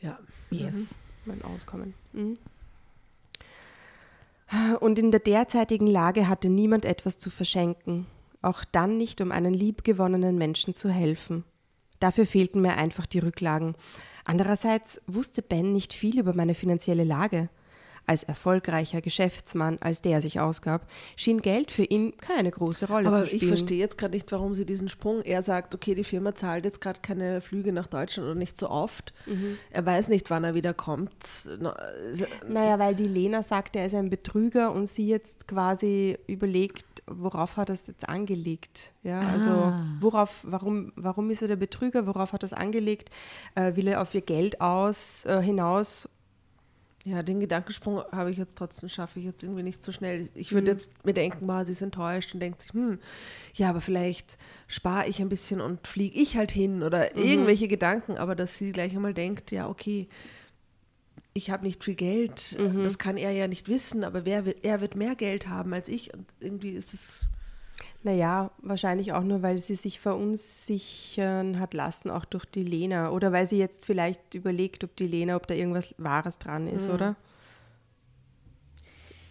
[0.00, 0.18] Ja.
[0.50, 0.98] Yes.
[1.24, 1.94] Mein Auskommen.
[2.12, 2.38] Mhm.
[4.80, 8.06] Und in der derzeitigen Lage hatte niemand etwas zu verschenken,
[8.42, 11.44] auch dann nicht, um einen liebgewonnenen Menschen zu helfen.
[12.02, 13.76] Dafür fehlten mir einfach die Rücklagen.
[14.24, 17.48] Andererseits wusste Ben nicht viel über meine finanzielle Lage.
[18.06, 23.18] Als erfolgreicher Geschäftsmann, als der sich ausgab, schien Geld für ihn keine große Rolle Aber
[23.18, 23.48] zu ich spielen.
[23.48, 25.22] verstehe jetzt gerade nicht, warum sie diesen Sprung.
[25.22, 28.68] Er sagt, okay, die Firma zahlt jetzt gerade keine Flüge nach Deutschland oder nicht so
[28.70, 29.14] oft.
[29.26, 29.56] Mhm.
[29.70, 31.12] Er weiß nicht, wann er wieder kommt.
[31.60, 31.76] Na,
[32.48, 37.56] Naja, weil die Lena sagt, er ist ein Betrüger und sie jetzt quasi überlegt, worauf
[37.56, 38.92] hat er es jetzt angelegt?
[39.04, 39.84] Ja, also Ah.
[40.00, 42.06] worauf, warum, warum ist er der Betrüger?
[42.06, 43.10] Worauf hat er es angelegt?
[43.54, 46.08] Äh, will er auf ihr Geld aus, äh, hinaus?
[47.04, 50.28] Ja, den Gedankensprung habe ich jetzt trotzdem, schaffe ich jetzt irgendwie nicht so schnell.
[50.34, 50.76] Ich würde Mhm.
[50.78, 53.00] jetzt mir denken, boah, sie ist enttäuscht und denkt sich, hm,
[53.54, 54.38] ja, aber vielleicht
[54.68, 57.22] spare ich ein bisschen und fliege ich halt hin oder Mhm.
[57.22, 60.08] irgendwelche Gedanken, aber dass sie gleich einmal denkt, ja, okay,
[61.34, 62.84] ich habe nicht viel Geld, Mhm.
[62.84, 66.12] das kann er ja nicht wissen, aber wer er wird mehr Geld haben als ich
[66.14, 67.26] und irgendwie ist es,
[68.04, 73.10] Naja, wahrscheinlich auch nur, weil sie sich verunsichern hat lassen, auch durch die Lena.
[73.10, 76.88] Oder weil sie jetzt vielleicht überlegt, ob die Lena, ob da irgendwas Wahres dran ist,
[76.88, 77.14] oder?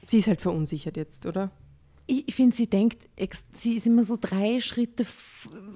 [0.08, 1.52] Sie ist halt verunsichert jetzt, oder?
[2.08, 3.08] Ich, finde, sie denkt,
[3.54, 5.06] sie ist immer so drei Schritte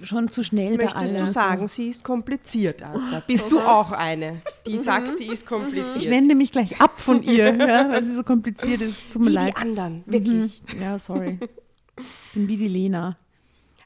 [0.02, 3.24] schon zu schnell bei Möchtest du sagen, sie ist kompliziert, Asta?
[3.26, 5.96] Bist du auch eine, die sagt, sie ist kompliziert?
[5.96, 9.14] Ich wende mich gleich ab von ihr, ja, weil sie so kompliziert ist.
[9.14, 9.54] Tut mir Wie leid.
[9.54, 10.62] die anderen, wirklich.
[10.74, 10.82] Mhm.
[10.82, 11.40] Ja, sorry.
[11.98, 13.18] Ich bin wie die Lena.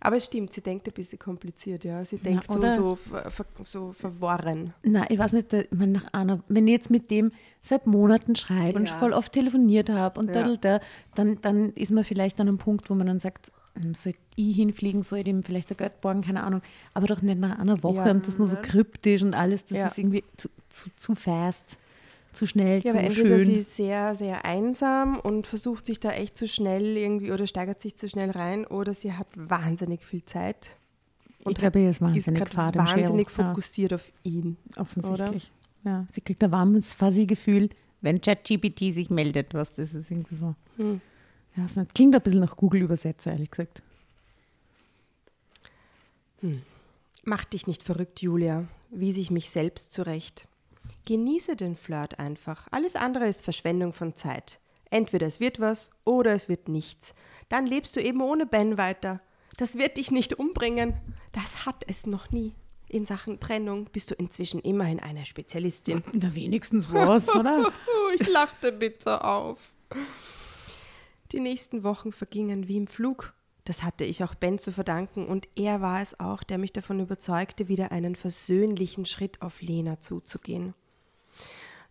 [0.01, 2.03] Aber es stimmt, sie denkt ein bisschen kompliziert, ja.
[2.05, 2.71] Sie denkt so, oder?
[2.71, 4.73] so, ver, ver, so verworren.
[4.81, 8.35] Na, ich weiß nicht, ich meine, nach einer, wenn ich jetzt mit dem seit Monaten
[8.37, 8.95] schreibe und Ja.
[8.95, 10.43] voll oft telefoniert habe und Ja.
[10.43, 10.79] da, da,
[11.15, 14.55] dann, dann ist man vielleicht an einem Punkt, wo man dann sagt, hm, soll ich
[14.55, 16.61] hinfliegen, soll ich dem vielleicht der Geld borgen, keine Ahnung,
[16.93, 18.11] aber doch nicht nach einer Woche Ja.
[18.11, 21.77] und das nur so kryptisch und alles, das ist irgendwie zu, zu, zu fast,
[22.31, 23.45] zu schnell, Ja, aber zu entweder schön.
[23.45, 27.81] sie ist sehr, sehr einsam und versucht sich da echt zu schnell irgendwie oder steigert
[27.81, 30.77] sich zu schnell rein oder sie hat wahnsinnig viel Zeit
[31.47, 34.57] ich glaube, ihr ist ist wahnsinnig gerade fad wahnsinnig fokussiert auf ihn.
[34.75, 35.51] Ja, offensichtlich.
[35.85, 37.69] Ja, sie kriegt ein warmes, fuzzy Gefühl,
[38.01, 40.55] wenn ChatGPT sich meldet, was das ist irgendwie so.
[40.77, 41.01] Hm.
[41.55, 43.81] Ja, es klingt ein bisschen nach Google-Übersetzer, ehrlich gesagt.
[47.23, 50.47] Mach dich nicht verrückt, Julia, wies ich mich selbst zurecht.
[51.05, 52.67] Genieße den Flirt einfach.
[52.71, 54.59] Alles andere ist Verschwendung von Zeit.
[54.91, 57.13] Entweder es wird was oder es wird nichts.
[57.47, 59.21] Dann lebst du eben ohne Ben weiter.
[59.57, 60.93] Das wird dich nicht umbringen.
[61.31, 62.53] Das hat es noch nie.
[62.87, 66.03] In Sachen Trennung bist du inzwischen immerhin eine Spezialistin.
[66.13, 67.71] Na, wenigstens was, oder?
[68.15, 69.59] Ich lachte bitter auf.
[71.31, 73.33] Die nächsten Wochen vergingen wie im Flug.
[73.69, 76.99] Das hatte ich auch Ben zu verdanken und er war es auch, der mich davon
[76.99, 80.73] überzeugte, wieder einen versöhnlichen Schritt auf Lena zuzugehen.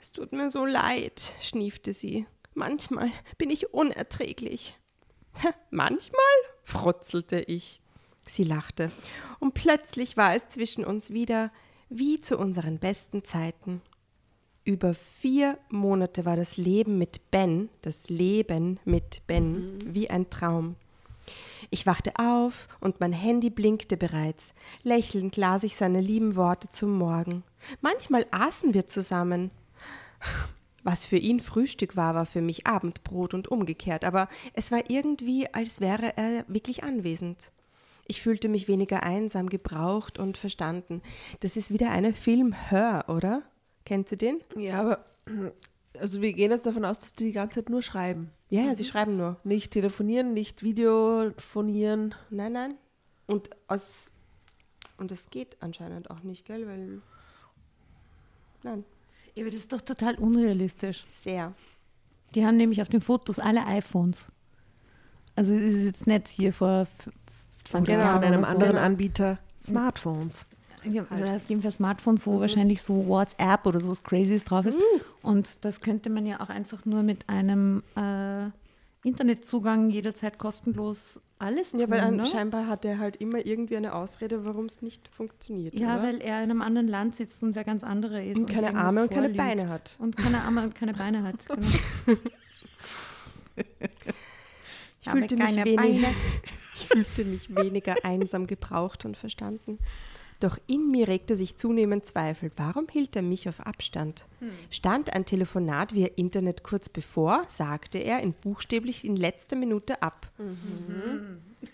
[0.00, 2.26] Es tut mir so leid, schniefte sie.
[2.52, 4.76] Manchmal bin ich unerträglich.
[5.38, 6.18] "Hä, Manchmal?
[6.64, 7.80] frutzelte ich.
[8.26, 8.90] Sie lachte,
[9.38, 11.52] und plötzlich war es zwischen uns wieder
[11.90, 13.82] wie zu unseren besten Zeiten.
[14.64, 20.74] Über vier Monate war das Leben mit Ben, das Leben mit Ben, wie ein Traum.
[21.70, 24.54] Ich wachte auf und mein Handy blinkte bereits.
[24.82, 27.42] Lächelnd las ich seine lieben Worte zum Morgen.
[27.80, 29.50] Manchmal aßen wir zusammen.
[30.84, 35.52] Was für ihn Frühstück war, war für mich Abendbrot und umgekehrt, aber es war irgendwie,
[35.52, 37.52] als wäre er wirklich anwesend.
[38.06, 41.02] Ich fühlte mich weniger einsam, gebraucht und verstanden.
[41.40, 43.42] Das ist wieder eine Film Hör, oder?
[43.84, 44.40] Kennt ihr den?
[44.56, 45.04] ja, aber
[46.00, 48.30] also wir gehen jetzt davon aus, dass die die ganze Zeit nur schreiben.
[48.50, 49.38] Ja, ja, sie schreiben nur.
[49.44, 52.14] Nicht telefonieren, nicht Videofonieren.
[52.30, 52.74] Nein, nein.
[53.26, 54.10] Und aus
[54.96, 56.66] und das geht anscheinend auch nicht, gell?
[56.66, 57.00] Weil
[58.62, 58.84] nein,
[59.34, 61.06] Ja, aber das ist doch total unrealistisch.
[61.22, 61.52] sehr.
[62.34, 64.26] Die haben nämlich auf den Fotos alle iPhones.
[65.36, 67.10] Also es ist jetzt nicht hier vor f-
[67.64, 68.84] 20 Genau, Jahren von einem anderen Genau.
[68.84, 69.38] Anbieter.
[69.64, 70.46] Smartphones.
[70.84, 74.78] Ja, oder auf jeden Fall Smartphones, wo wahrscheinlich so WhatsApp oder sowas Crazyes drauf ist.
[75.22, 78.46] Und das könnte man ja auch einfach nur mit einem äh,
[79.06, 81.80] Internetzugang jederzeit kostenlos alles tun.
[81.80, 82.26] Ja, weil ne?
[82.26, 85.74] scheinbar hat er halt immer irgendwie eine Ausrede, warum es nicht funktioniert.
[85.74, 86.02] Ja, oder?
[86.02, 88.36] weil er in einem anderen Land sitzt und wer ganz andere ist.
[88.36, 89.28] Und keine irgendwas Arme und keine.
[89.30, 89.96] Beine hat.
[89.98, 91.36] Und keine Arme und keine Beine hat.
[93.58, 93.70] Genau.
[95.00, 96.08] ich, habe fühlte mich keine weniger,
[96.74, 99.78] ich fühlte mich weniger einsam gebraucht und verstanden.
[100.40, 102.52] Doch in mir regte sich zunehmend Zweifel.
[102.56, 104.24] Warum hielt er mich auf Abstand?
[104.70, 110.30] Stand ein Telefonat via Internet kurz bevor, sagte er in buchstäblich in letzter Minute ab.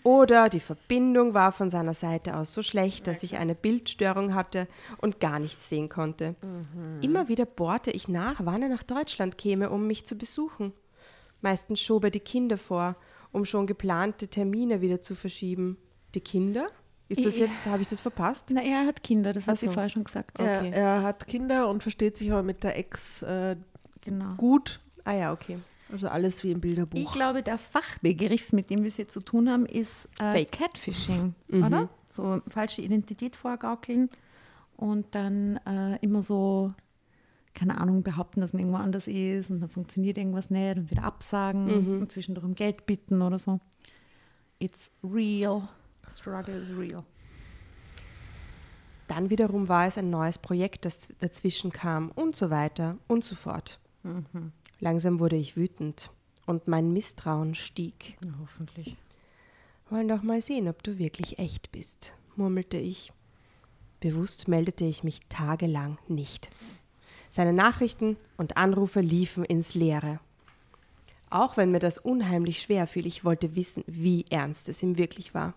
[0.01, 4.67] Oder die Verbindung war von seiner Seite aus so schlecht, dass ich eine Bildstörung hatte
[4.97, 6.33] und gar nichts sehen konnte.
[7.01, 10.73] Immer wieder bohrte ich nach, wann er nach Deutschland käme, um mich zu besuchen.
[11.41, 12.95] Meistens schob er die Kinder vor,
[13.31, 15.77] um schon geplante Termine wieder zu verschieben.
[16.15, 16.67] Die Kinder?
[17.07, 18.49] Ist das jetzt, habe ich das verpasst?
[18.51, 19.71] Na, er hat Kinder, das hat sie so.
[19.73, 20.39] vorher schon gesagt.
[20.39, 20.71] Okay.
[20.71, 23.55] Er, er hat Kinder und versteht sich aber mit der Ex äh,
[24.01, 24.33] Genau.
[24.35, 24.79] gut.
[25.03, 25.59] Ah ja, okay.
[25.91, 26.97] Also alles wie im Bilderbuch.
[26.99, 30.51] Ich glaube, der Fachbegriff, mit dem wir es jetzt zu tun haben, ist äh, Fake.
[30.51, 31.63] Catfishing, Mhm.
[31.63, 31.89] oder?
[32.09, 34.09] So falsche Identität vorgaukeln
[34.77, 36.73] und dann äh, immer so,
[37.53, 41.03] keine Ahnung, behaupten, dass man irgendwo anders ist und dann funktioniert irgendwas nicht und wieder
[41.03, 42.01] absagen Mhm.
[42.01, 43.59] und zwischendurch um Geld bitten oder so.
[44.59, 45.67] It's real.
[46.09, 47.03] Struggle is real.
[49.07, 53.35] Dann wiederum war es ein neues Projekt, das dazwischen kam und so weiter und so
[53.35, 53.79] fort.
[54.79, 56.11] Langsam wurde ich wütend
[56.45, 58.17] und mein Misstrauen stieg.
[58.23, 58.97] Ja, hoffentlich.
[59.89, 63.13] Wollen doch mal sehen, ob du wirklich echt bist, murmelte ich.
[63.99, 66.49] Bewusst meldete ich mich tagelang nicht.
[67.31, 70.19] Seine Nachrichten und Anrufe liefen ins Leere.
[71.29, 75.33] Auch wenn mir das unheimlich schwer fiel, ich wollte wissen, wie ernst es ihm wirklich
[75.33, 75.53] war.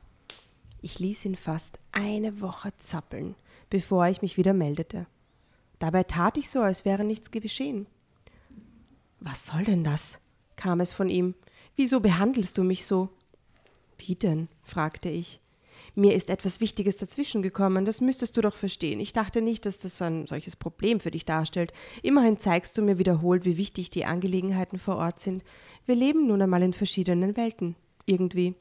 [0.81, 3.35] Ich ließ ihn fast eine Woche zappeln,
[3.71, 5.07] bevor ich mich wieder meldete.
[5.79, 7.87] Dabei tat ich so, als wäre nichts geschehen.
[9.21, 10.19] Was soll denn das?
[10.57, 11.35] kam es von ihm.
[11.77, 13.09] Wieso behandelst du mich so?
[13.99, 14.49] Wie denn?
[14.63, 15.41] fragte ich.
[15.95, 19.01] Mir ist etwas Wichtiges dazwischen gekommen, das müsstest du doch verstehen.
[19.01, 21.73] Ich dachte nicht, dass das so ein solches Problem für dich darstellt.
[22.03, 25.45] Immerhin zeigst du mir wiederholt, wie wichtig die Angelegenheiten vor Ort sind.
[25.87, 27.77] Wir leben nun einmal in verschiedenen Welten.
[28.07, 28.55] Irgendwie.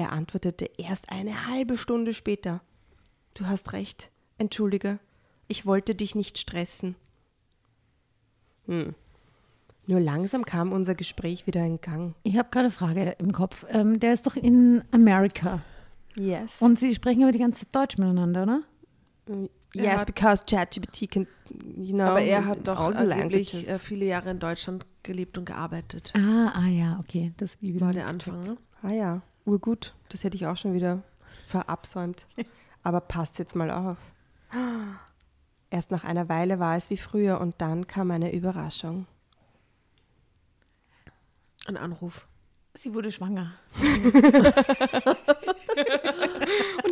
[0.00, 2.62] Er antwortete erst eine halbe Stunde später.
[3.34, 4.10] Du hast recht.
[4.38, 4.98] Entschuldige.
[5.46, 6.96] Ich wollte dich nicht stressen.
[8.64, 8.94] Hm.
[9.86, 12.14] Nur langsam kam unser Gespräch wieder in Gang.
[12.22, 13.66] Ich habe gerade eine Frage im Kopf.
[13.68, 15.60] Ähm, der ist doch in Amerika.
[16.18, 16.62] Yes.
[16.62, 18.62] Und sie sprechen aber die ganze Zeit Deutsch miteinander, oder?
[19.74, 21.26] Er yes, hat- because ChatGPT can,
[21.76, 23.66] you know, Aber er hat doch angeblich languages.
[23.66, 26.10] äh, viele Jahre in Deutschland gelebt und gearbeitet.
[26.16, 27.34] Ah, ah ja, okay.
[27.36, 28.56] Das ist wie wieder War der Anfang, ne?
[28.82, 29.94] Ah ja, urgut.
[30.08, 31.02] Das hätte ich auch schon wieder
[31.48, 32.26] verabsäumt.
[32.82, 33.98] Aber passt jetzt mal auf.
[35.68, 39.06] Erst nach einer Weile war es wie früher und dann kam eine Überraschung.
[41.66, 42.26] Ein Anruf.
[42.74, 43.52] Sie wurde schwanger.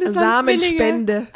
[0.04, 1.28] Samenspende.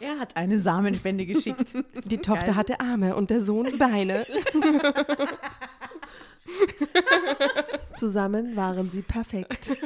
[0.00, 1.72] Er hat eine Samenspende geschickt.
[2.04, 2.56] Die Tochter Geil.
[2.56, 4.26] hatte Arme und der Sohn Beine.
[7.96, 9.70] Zusammen waren sie perfekt.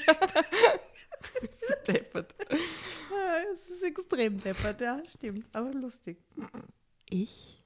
[1.86, 2.34] Deppert.
[2.50, 5.46] Es ist extrem deppert, ja, stimmt.
[5.54, 6.18] Aber lustig.
[7.08, 7.56] Ich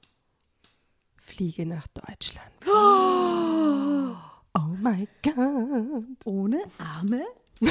[1.17, 2.51] fliege nach Deutschland.
[4.55, 6.05] Oh mein Gott.
[6.25, 7.23] Ohne Arme?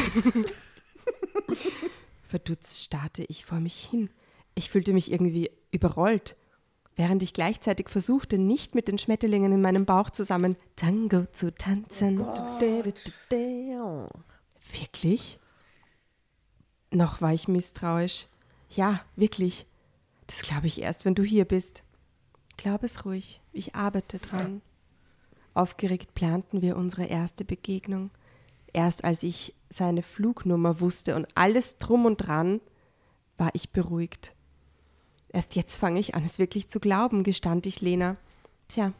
[2.28, 4.10] Verdutzt starrte ich vor mich hin.
[4.56, 6.34] Ich fühlte mich irgendwie überrollt,
[6.96, 12.18] während ich gleichzeitig versuchte, nicht mit den Schmetterlingen in meinem Bauch zusammen Tango zu tanzen.
[14.72, 15.38] Wirklich?
[16.90, 18.26] Noch war ich misstrauisch.
[18.68, 19.66] Ja, wirklich.
[20.26, 21.82] Das glaube ich erst, wenn du hier bist.
[22.56, 24.62] Glaub es ruhig, ich arbeite dran.
[25.54, 28.10] Aufgeregt planten wir unsere erste Begegnung.
[28.72, 32.60] Erst als ich seine Flugnummer wusste und alles drum und dran,
[33.36, 34.34] war ich beruhigt.
[35.32, 38.16] Erst jetzt fange ich an, es wirklich zu glauben, gestand ich Lena.
[38.68, 38.92] Tja,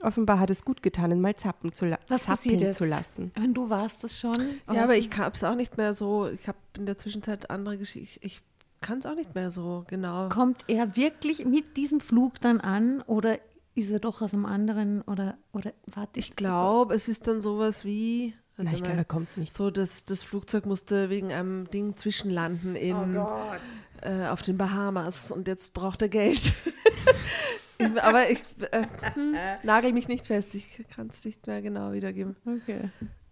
[0.00, 2.78] offenbar hat es gut getan, ihn mal zappen zu, la Was zappeln jetzt?
[2.78, 3.30] zu lassen.
[3.34, 4.36] Wenn du warst es schon.
[4.72, 6.28] Ja, aber ich habe es auch nicht mehr so.
[6.28, 8.18] Ich habe in der Zwischenzeit andere Geschichten.
[8.24, 8.42] Ich, ich
[8.80, 10.28] kann es auch nicht mehr so genau.
[10.28, 13.38] Kommt er wirklich mit diesem Flug dann an oder
[13.74, 17.84] ist er doch aus einem anderen oder, oder warte Ich glaube, es ist dann sowas
[17.84, 18.34] wie.
[18.56, 19.52] Nein, ich glaube, er kommt nicht.
[19.52, 23.16] So, dass das Flugzeug musste wegen einem Ding zwischenlanden in,
[24.00, 26.52] äh, auf den Bahamas und jetzt braucht er Geld.
[27.78, 31.92] ich, aber ich äh, hm, nagel mich nicht fest, ich kann es nicht mehr genau
[31.92, 32.36] wiedergeben.
[32.46, 32.90] Okay.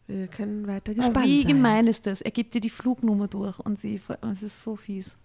[0.08, 1.52] Wir können weiter Aber gespannt wie sein.
[1.52, 2.20] gemein ist das?
[2.20, 4.00] Er gibt dir die Flugnummer durch und sie,
[4.32, 5.16] es ist so fies.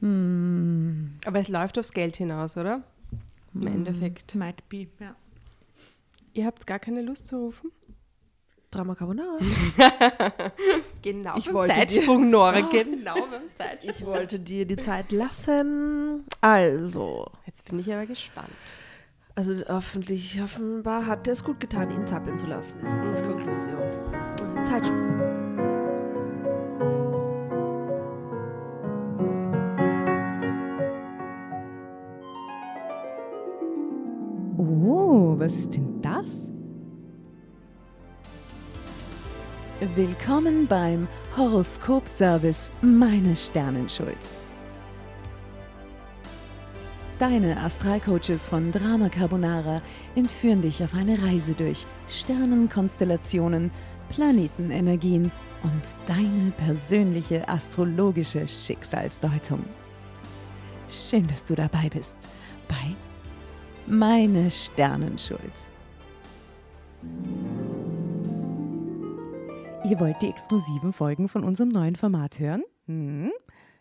[0.00, 1.18] Hm.
[1.26, 2.82] Aber es läuft aufs Geld hinaus, oder?
[3.54, 4.34] Im Endeffekt.
[4.34, 5.14] Might be, ja.
[6.32, 7.70] Ihr habt gar keine Lust zu rufen?
[8.70, 9.38] Drama Carbonara.
[11.02, 11.36] Genau.
[11.36, 12.60] Ich wollte dir- Zeitsprung, Nora.
[12.70, 13.90] Genau beim Zeitsprung.
[13.90, 16.24] Ich wollte dir die Zeit lassen.
[16.40, 18.48] Also, Jetzt bin ich aber gespannt.
[19.34, 22.78] also hoffentlich, offenbar hat er es gut getan, ihn zappeln zu lassen.
[22.80, 24.64] Ist jetzt die Konklusion.
[24.64, 25.08] Zeitsprung.
[34.58, 35.89] Oh, was ist denn
[39.96, 44.18] Willkommen beim Horoskop-Service Meine Sternenschuld.
[47.18, 49.80] Deine Astralcoaches von Drama Carbonara
[50.16, 53.70] entführen dich auf eine Reise durch Sternenkonstellationen,
[54.10, 59.64] Planetenenergien und deine persönliche astrologische Schicksalsdeutung.
[60.90, 62.16] Schön, dass du dabei bist
[62.68, 62.94] bei
[63.86, 65.40] meine Sternenschuld.
[69.90, 72.62] Ihr wollt die exklusiven Folgen von unserem neuen Format hören?
[72.86, 73.32] Hm?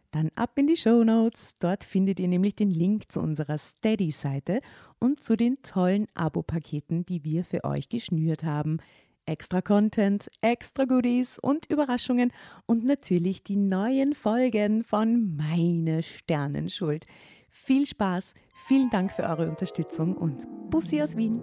[0.09, 1.53] Dann ab in die Show Notes.
[1.59, 4.61] Dort findet ihr nämlich den Link zu unserer Steady-Seite
[4.97, 8.79] und zu den tollen Abo-Paketen, die wir für euch geschnürt haben.
[9.27, 12.31] Extra Content, extra Goodies und Überraschungen
[12.65, 17.05] und natürlich die neuen Folgen von Meine Sternenschuld.
[17.51, 18.33] Viel Spaß,
[18.67, 21.39] vielen Dank für eure Unterstützung und Bussi aus Wien.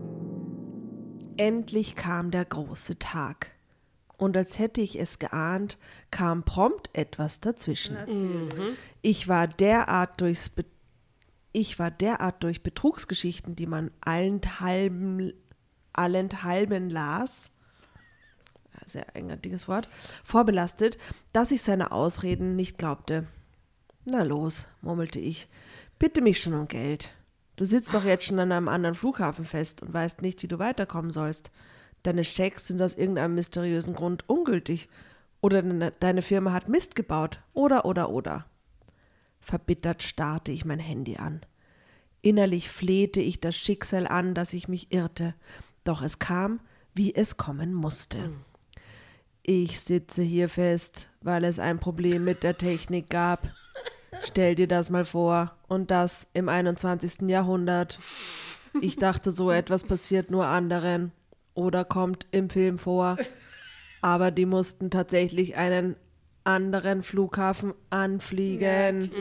[1.37, 3.56] Endlich kam der große Tag.
[4.17, 5.79] Und als hätte ich es geahnt,
[6.11, 7.97] kam prompt etwas dazwischen.
[9.03, 10.64] Ich war derart durchs Be
[11.53, 15.33] Ich war derart durch Betrugsgeschichten, die man allenthalben,
[15.93, 17.51] allenthalben las,
[18.87, 19.89] sehr eigenartiges Wort,
[20.25, 20.99] vorbelastet,
[21.33, 23.27] dass ich seine Ausreden nicht glaubte.
[24.05, 25.49] Na los, murmelte ich,
[25.99, 27.11] bitte mich schon um Geld.
[27.57, 30.59] Du sitzt doch jetzt schon an einem anderen Flughafen fest und weißt nicht, wie du
[30.59, 31.51] weiterkommen sollst.
[32.07, 34.89] Deine Schecks sind aus irgendeinem mysteriösen Grund ungültig.
[35.41, 37.41] Oder deine, Firma hat Mist gebaut.
[37.53, 38.47] Oder, oder, oder.
[39.41, 41.41] Verbittert starrte ich mein Handy an.
[42.23, 45.35] Innerlich flehte ich das Schicksal an, dass ich mich irrte.
[45.83, 46.61] Doch es kam,
[46.95, 48.31] wie es kommen musste.
[49.43, 53.51] Ich sitze hier fest, weil es ein Problem mit der Technik gab.
[54.23, 55.57] Stell dir das mal vor.
[55.67, 57.23] Und das im 21.
[57.23, 57.99] Jahrhundert.
[58.81, 61.11] Ich dachte, so etwas passiert nur anderen
[61.57, 63.17] oder kommt im Film vor.
[64.03, 65.97] Aber die mussten tatsächlich einen
[66.45, 69.11] anderen Flughafen anfliegen.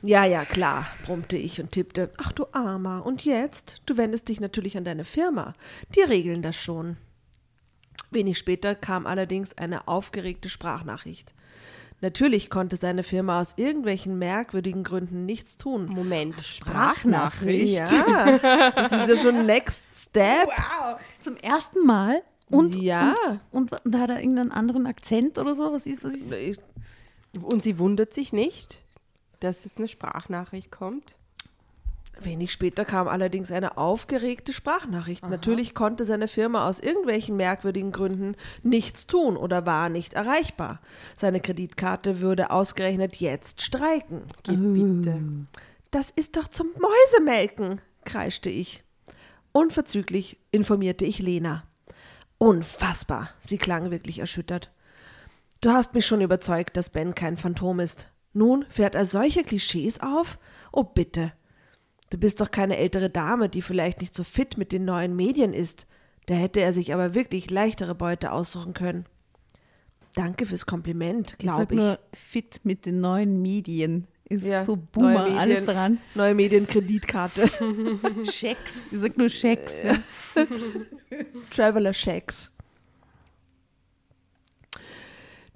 [0.00, 2.10] Ja, ja, klar, brummte ich und tippte.
[2.16, 3.82] Ach du Armer, und jetzt?
[3.84, 5.52] Du wendest dich natürlich an deine Firma.
[5.94, 6.96] Die regeln das schon.
[8.10, 11.34] Wenig später kam allerdings eine aufgeregte Sprachnachricht.
[12.02, 15.86] Natürlich konnte seine Firma aus irgendwelchen merkwürdigen Gründen nichts tun.
[15.86, 17.74] Moment, Sprachnachricht.
[17.92, 20.46] Ja, das ist ja schon Next Step.
[20.46, 20.98] Wow.
[21.20, 22.22] Zum ersten Mal?
[22.50, 23.14] Und, Ja.
[23.50, 25.72] Und, und, und hat er irgendeinen anderen Akzent oder so?
[25.72, 26.60] Was ist, was ist?
[27.40, 28.80] Und sie wundert sich nicht,
[29.40, 31.14] dass jetzt eine Sprachnachricht kommt.
[32.24, 35.28] Wenig später kam allerdings eine aufgeregte Sprachnachricht.
[35.28, 40.80] Natürlich konnte seine Firma aus irgendwelchen merkwürdigen Gründen nichts tun oder war nicht erreichbar.
[41.16, 44.22] Seine Kreditkarte würde ausgerechnet jetzt streiken.
[44.42, 45.20] Gebitte.
[45.90, 48.84] Das ist doch zum Mäusemelken, kreischte ich.
[49.52, 51.64] Unverzüglich informierte ich Lena.
[52.38, 54.70] Unfassbar, sie klang wirklich erschüttert.
[55.60, 58.08] Du hast mich schon überzeugt, dass Ben kein Phantom ist.
[58.32, 60.38] Nun fährt er solche Klischees auf?
[60.72, 61.32] Oh bitte.
[62.10, 65.52] Du bist doch keine ältere Dame, die vielleicht nicht so fit mit den neuen Medien
[65.52, 65.86] ist.
[66.26, 69.06] Da hätte er sich aber wirklich leichtere Beute aussuchen können.
[70.14, 71.80] Danke fürs Kompliment, Ich sag glaube ich.
[71.80, 74.08] nur fit mit den neuen Medien.
[74.28, 75.38] Ist Ja, so Boomer, Medien.
[75.38, 75.98] alles dran.
[76.14, 77.48] Neue Medienkreditkarte.
[78.30, 78.86] Schecks.
[78.90, 79.72] Ich sag nur Schecks.
[79.84, 79.96] Ja.
[81.50, 82.50] Traveler Shacks.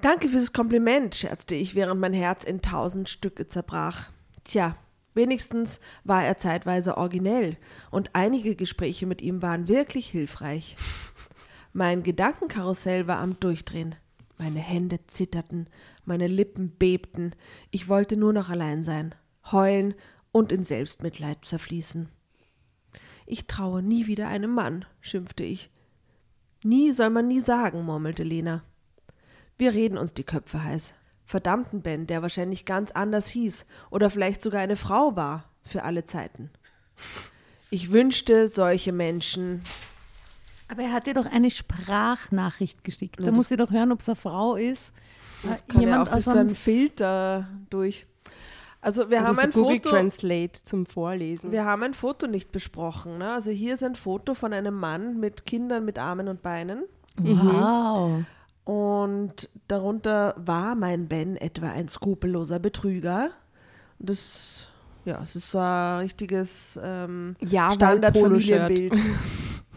[0.00, 4.10] Danke fürs Kompliment, scherzte ich, während mein Herz in tausend Stücke zerbrach.
[4.44, 4.76] Tja,
[5.14, 7.56] wenigstens war er zeitweise originell
[7.90, 10.76] und einige Gespräche mit ihm waren wirklich hilfreich.
[11.72, 13.96] Mein Gedankenkarussell war am Durchdrehen.
[14.38, 15.68] Meine Hände zitterten,
[16.04, 17.32] meine Lippen bebten.
[17.70, 19.14] Ich wollte nur noch allein sein,
[19.50, 19.94] heulen
[20.32, 22.08] und in Selbstmitleid zerfließen.
[23.26, 25.70] Ich traue nie wieder einem Mann, schimpfte ich.
[26.62, 28.62] Nie soll man nie sagen, murmelte Lena.
[29.56, 30.94] Wir reden uns die Köpfe heiß.
[31.26, 36.04] Verdammten Ben, der wahrscheinlich ganz anders hieß oder vielleicht sogar eine Frau war, für alle
[36.04, 36.50] Zeiten.
[37.70, 39.62] Ich wünschte, solche Menschen.
[40.68, 43.16] Aber er hat dir doch eine Sprachnachricht geschickt.
[43.18, 44.92] Ja, da das- muss sie doch hören, ob es eine Frau ist.
[45.42, 48.06] Das Äh, kann ja jemand auch durch so einen Filter durch.
[48.80, 49.88] Also wir Oder haben so ein Google Foto.
[49.90, 51.52] Translate zum Vorlesen.
[51.52, 53.16] Wir haben ein Foto nicht besprochen.
[53.18, 53.32] Ne?
[53.32, 56.84] Also hier ist ein Foto von einem Mann mit Kindern mit Armen und Beinen.
[57.16, 58.24] Wow.
[58.64, 63.30] Und darunter war mein Ben etwa ein skrupelloser Betrüger.
[63.98, 64.68] Und das,
[65.04, 68.98] ja, es ist so ein richtiges ähm, Ja, Standardfamilienbild.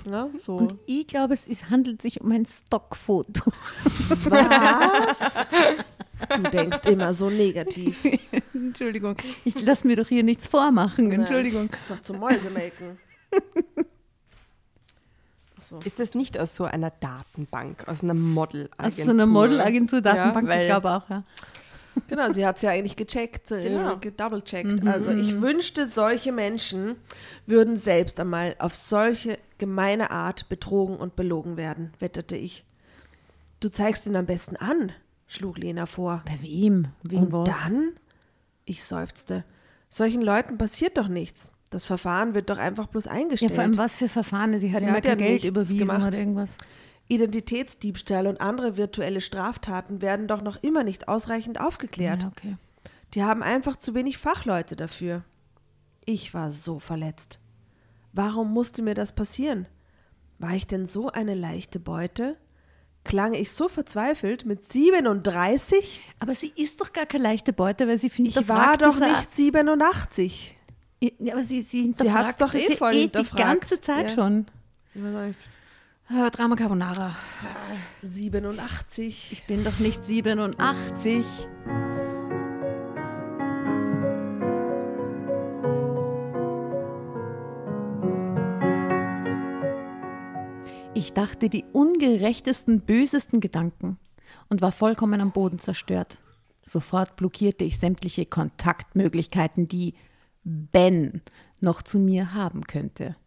[0.09, 0.55] ja, so.
[0.55, 3.51] Und ich glaube, es ist, handelt sich um ein Stockfoto.
[4.29, 5.45] Was?
[6.35, 8.03] Du denkst immer so negativ.
[8.53, 11.11] Entschuldigung, ich lasse mir doch hier nichts vormachen.
[11.11, 11.69] Entschuldigung.
[11.69, 12.97] Das ist doch zum Mäusemelken.
[15.69, 15.79] So.
[15.83, 18.85] Ist das nicht aus so einer Datenbank, aus einer Modelagentur?
[18.85, 21.23] Aus so einer Modelagentur-Datenbank, Ja, ich glaube auch, ja.
[22.07, 23.93] Genau, sie hat es ja eigentlich gecheckt, Genau.
[23.93, 24.85] äh, gedoublecheckt.
[24.87, 26.95] Also ich wünschte, solche Menschen
[27.47, 32.65] würden selbst einmal auf solche gemeine Art betrogen und belogen werden, wetterte ich.
[33.59, 34.91] Du zeigst ihn am besten an,
[35.25, 36.21] schlug Lena vor.
[36.25, 36.89] Bei wem?
[37.03, 37.49] Wem Und was?
[37.63, 37.93] dann?
[38.65, 39.43] Ich seufzte.
[39.89, 41.51] Solchen Leuten passiert doch nichts.
[41.69, 43.53] Das Verfahren wird doch einfach bloß Ja, eingestellt.
[43.53, 44.57] vor allem was für Verfahren?
[44.59, 46.07] Sie hat Sie immer hat ja Geld überwiesen gemacht.
[46.07, 46.51] oder irgendwas.
[47.09, 52.23] Identitätsdiebstahl und andere virtuelle Straftaten werden doch noch immer nicht ausreichend aufgeklärt.
[52.23, 52.55] Ja, okay.
[53.13, 55.23] Die haben einfach zu wenig Fachleute dafür.
[56.05, 57.39] Ich war so verletzt.
[58.13, 59.67] Warum musste mir das passieren?
[60.39, 62.37] War ich denn so eine leichte Beute?
[63.03, 66.01] Klang ich so verzweifelt mit 37?
[66.19, 69.31] Aber sie ist doch gar keine leichte Beute, weil sie findet, Ich war doch nicht
[69.31, 70.56] 87.
[70.99, 74.15] Ja, aber sie, sie, sie hat es doch eh voll eh Die ganze Zeit ja.
[74.15, 74.47] schon.
[74.95, 75.49] Überleicht.
[76.09, 77.15] Ah, äh, Drama Carbonara.
[78.01, 79.31] 87.
[79.31, 81.25] Ich bin doch nicht 87.
[90.95, 93.99] Ich dachte die ungerechtesten, bösesten Gedanken
[94.49, 96.19] und war vollkommen am Boden zerstört.
[96.63, 99.93] Sofort blockierte ich sämtliche Kontaktmöglichkeiten, die,
[100.49, 101.21] Ben
[101.59, 103.17] noch zu mir haben könnte.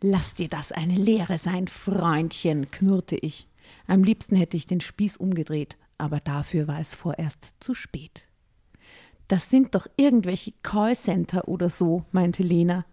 [0.00, 3.46] Lass dir das eine Lehre sein, Freundchen, knurrte ich.
[3.86, 8.26] Am liebsten hätte ich den Spieß umgedreht, aber dafür war es vorerst zu spät.
[9.28, 12.84] Das sind doch irgendwelche Callcenter oder so, meinte Lena,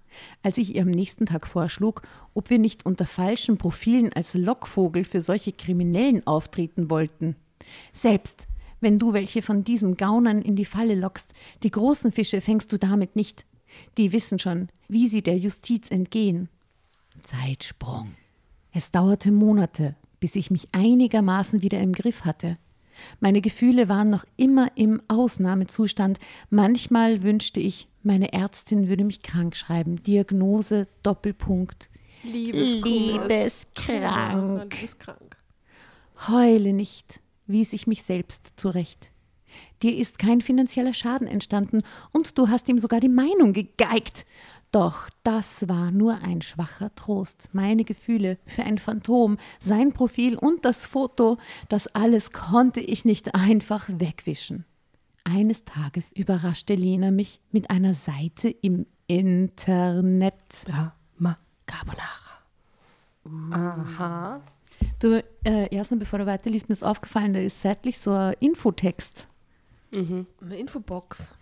[0.43, 2.03] als ich ihr am nächsten Tag vorschlug,
[2.35, 7.35] ob wir nicht unter falschen Profilen als Lockvogel für solche Kriminellen auftreten wollten.
[7.93, 8.47] Selbst
[8.81, 12.77] wenn du welche von diesen Gaunern in die Falle lockst, die großen Fische fängst du
[12.77, 13.45] damit nicht.
[13.97, 16.49] Die wissen schon, wie sie der Justiz entgehen.
[17.21, 18.15] Zeitsprung.
[18.71, 22.57] Es dauerte Monate, bis ich mich einigermaßen wieder im Griff hatte.
[23.19, 26.19] Meine Gefühle waren noch immer im Ausnahmezustand.
[26.49, 30.03] Manchmal wünschte ich, meine Ärztin würde mich krank schreiben.
[30.03, 31.89] Diagnose Doppelpunkt.
[32.23, 32.85] Liebeskrank.
[34.73, 35.37] Liebeskrank.
[36.27, 39.11] Heule nicht, wies ich mich selbst zurecht.
[39.81, 41.81] Dir ist kein finanzieller Schaden entstanden
[42.11, 44.25] und du hast ihm sogar die Meinung gegeigt.
[44.71, 47.49] Doch das war nur ein schwacher Trost.
[47.53, 51.37] Meine Gefühle für ein Phantom, sein Profil und das Foto,
[51.69, 54.65] das alles konnte ich nicht einfach wegwischen.
[55.23, 60.35] Eines Tages überraschte Lena mich mit einer Seite im Internet.
[60.65, 62.29] Drama Carbonara.
[63.51, 64.41] Aha.
[64.99, 69.27] Du, äh, erstmal bevor du weiterliest, mir ist aufgefallen, da ist seitlich so ein Infotext.
[69.93, 70.25] Eine
[70.57, 71.33] Infobox.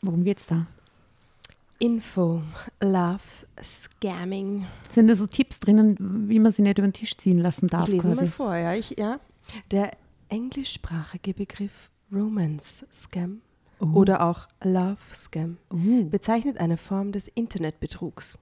[0.00, 0.66] Worum geht's da?
[1.78, 2.42] Info,
[2.80, 3.20] Love,
[3.62, 4.66] Scamming.
[4.88, 7.88] Sind da so Tipps drinnen, wie man sie nicht über den Tisch ziehen lassen darf?
[7.88, 8.22] ich lese quasi?
[8.22, 9.20] mal vor, ja, ich, ja.
[9.70, 9.90] Der
[10.28, 13.40] englischsprachige Begriff Romance Scam
[13.80, 16.08] oder auch Love Scam Uh.
[16.08, 18.38] bezeichnet eine Form des Internetbetrugs.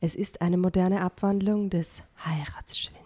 [0.00, 3.05] Es ist eine moderne Abwandlung des Heiratsschwindels.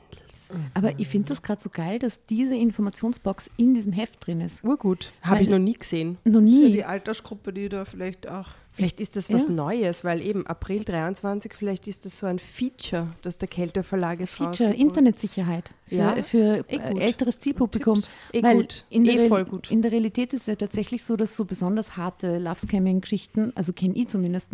[0.74, 4.62] Aber ich finde das gerade so geil, dass diese Informationsbox in diesem Heft drin ist.
[4.64, 5.12] Urgut.
[5.22, 6.18] Habe ich noch nie gesehen.
[6.24, 6.72] Noch ist ja nie.
[6.72, 8.48] die Altersgruppe, die da vielleicht auch.
[8.72, 9.50] Vielleicht ist das was Ja.
[9.52, 14.20] Neues, weil eben April 23, vielleicht ist das so ein Feature, das der Kelter Verlag
[14.20, 17.02] jetzt Feature, Internetsicherheit für, Ja, für eh äh, gut.
[17.02, 18.00] älteres Zielpublikum.
[18.32, 18.84] Eh Weil gut.
[18.88, 19.72] In der, Eh voll gut.
[19.72, 23.94] in der Realität ist es ja tatsächlich so, dass so besonders harte Love-Scamming-Geschichten, also kenne
[23.96, 24.50] ich zumindest,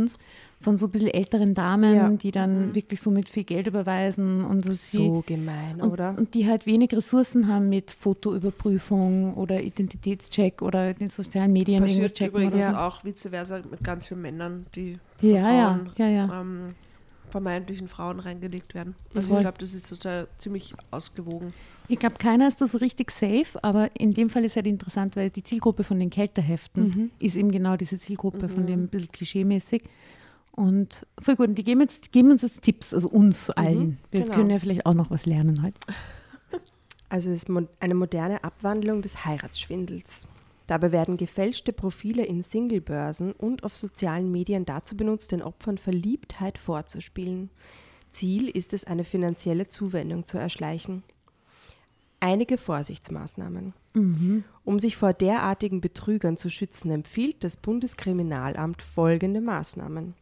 [0.60, 2.08] von so ein bisschen älteren Damen, Ja.
[2.10, 6.14] die dann wirklich so mit viel Geld überweisen und was So gemein, und, oder?
[6.16, 12.14] und die halt wenig Ressourcen haben mit Fotoüberprüfung oder Identitätscheck oder den sozialen Medien Passiert
[12.14, 12.76] checken übrigens oder so.
[12.76, 16.40] auch vice versa mit ganz vielen Männern, die Ja, von ja, Frauen, ja, ja.
[16.40, 16.72] Ähm,
[17.30, 18.94] vermeintlichen Frauen reingelegt werden.
[19.14, 19.38] Also Voll.
[19.38, 21.52] ich glaube, das ist total ziemlich ausgewogen.
[21.88, 25.16] Ich glaube, keiner ist da so richtig safe, aber in dem Fall ist halt interessant,
[25.16, 27.10] weil die Zielgruppe von den Kälterheften Mhm.
[27.18, 29.82] ist eben genau diese Zielgruppe von dem ein bisschen klischeemäßig.
[30.56, 33.98] Und voll gut, und die geben, jetzt, geben uns jetzt Tipps, also uns allen.
[34.10, 34.34] Wir genau.
[34.34, 35.78] können ja vielleicht auch noch was lernen heute.
[37.08, 40.26] Also es ist eine moderne Abwandlung des Heiratsschwindels.
[40.66, 46.58] Dabei werden gefälschte Profile in Singlebörsen und auf sozialen Medien dazu benutzt, den Opfern Verliebtheit
[46.58, 47.50] vorzuspielen.
[48.10, 51.04] Ziel ist es, eine finanzielle Zuwendung zu erschleichen.
[52.18, 53.72] Einige Vorsichtsmaßnahmen.
[54.64, 60.14] Um sich vor derartigen Betrügern zu schützen, empfiehlt das Bundeskriminalamt folgende Maßnahmen.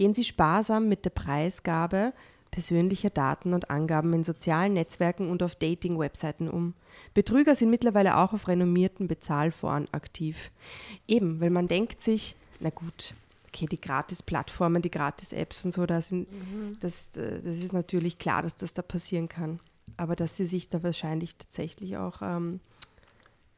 [0.00, 2.14] Gehen Sie sparsam mit der Preisgabe
[2.50, 6.72] persönlicher Daten und Angaben in sozialen Netzwerken und auf Dating-Webseiten um.
[7.12, 10.52] Betrüger sind mittlerweile auch auf renommierten Bezahlforen aktiv.
[11.06, 13.12] Eben, weil man denkt sich, na gut,
[13.48, 16.28] okay, die Gratis-Plattformen, die Gratis-Apps und so, da sind,
[16.80, 19.60] das, äh, das ist natürlich klar, dass das da passieren kann.
[19.98, 22.60] Aber dass sie sich da wahrscheinlich tatsächlich auch ähm,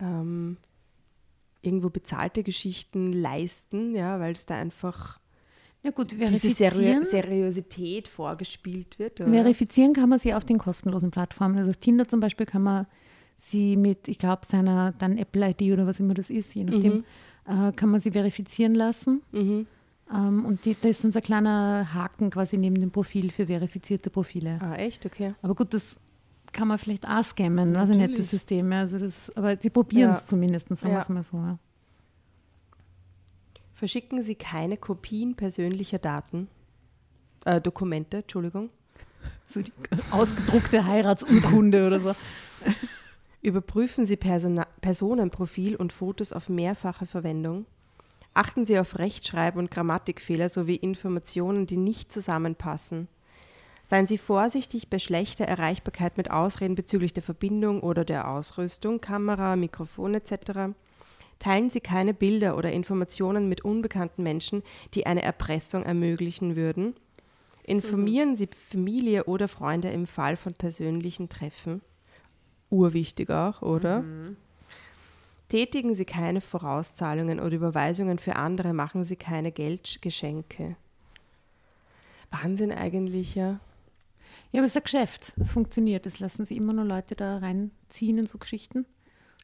[0.00, 0.56] ähm,
[1.60, 5.21] irgendwo bezahlte Geschichten leisten, ja, weil es da einfach
[5.84, 9.20] Ja gut, diese verifizieren, Seri Seriosität vorgespielt wird.
[9.20, 9.30] Oder?
[9.30, 11.58] verifizieren kann man sie auf den kostenlosen Plattformen.
[11.58, 12.86] Also auf Tinder zum Beispiel kann man
[13.38, 17.04] sie mit, ich glaube, seiner dann Apple-ID oder was immer das ist, je nachdem,
[17.46, 19.22] äh, kann man sie verifizieren lassen.
[19.32, 19.66] Mhm.
[20.14, 23.46] Ähm, und die, da ist dann so ein kleiner Haken quasi neben dem Profil für
[23.46, 24.58] verifizierte Profile.
[24.60, 25.04] Ah, echt?
[25.04, 25.34] Okay.
[25.42, 25.98] Aber gut, das
[26.52, 28.70] kann man vielleicht auch scammen, ich nicht, das System.
[28.72, 30.24] Also das, aber sie probieren es Ja.
[30.26, 31.00] zumindest, sagen wir Ja.
[31.00, 31.38] es mal so.
[31.38, 31.58] Ja.
[33.82, 36.46] Verschicken Sie keine Kopien persönlicher Daten,
[37.44, 38.70] äh, Dokumente, Entschuldigung.
[39.48, 39.72] So die
[40.12, 42.14] ausgedruckte Heiratsurkunde oder so.
[43.42, 47.66] Überprüfen Sie Persona Personenprofil und Fotos auf mehrfache Verwendung.
[48.34, 53.08] Achten Sie auf Rechtschreib- und Grammatikfehler sowie Informationen, die nicht zusammenpassen.
[53.88, 59.56] Seien Sie vorsichtig bei schlechter Erreichbarkeit mit Ausreden bezüglich der Verbindung oder der Ausrüstung, Kamera,
[59.56, 60.72] Mikrofon etc.
[61.42, 64.62] Teilen Sie keine Bilder oder Informationen mit unbekannten Menschen,
[64.94, 66.94] die eine Erpressung ermöglichen würden.
[67.64, 71.82] Informieren Sie Familie oder Freunde im Fall von persönlichen Treffen.
[72.70, 74.04] Urwichtig auch, oder?
[75.48, 80.76] Tätigen Sie keine Vorauszahlungen oder Überweisungen für andere, machen Sie keine Geldgeschenke.
[82.30, 83.58] Wahnsinn eigentlich, ja.
[84.52, 85.32] Ja, aber es ist ein Geschäft.
[85.40, 86.06] Es funktioniert.
[86.06, 88.86] Es lassen sich immer nur Leute da reinziehen in so Geschichten.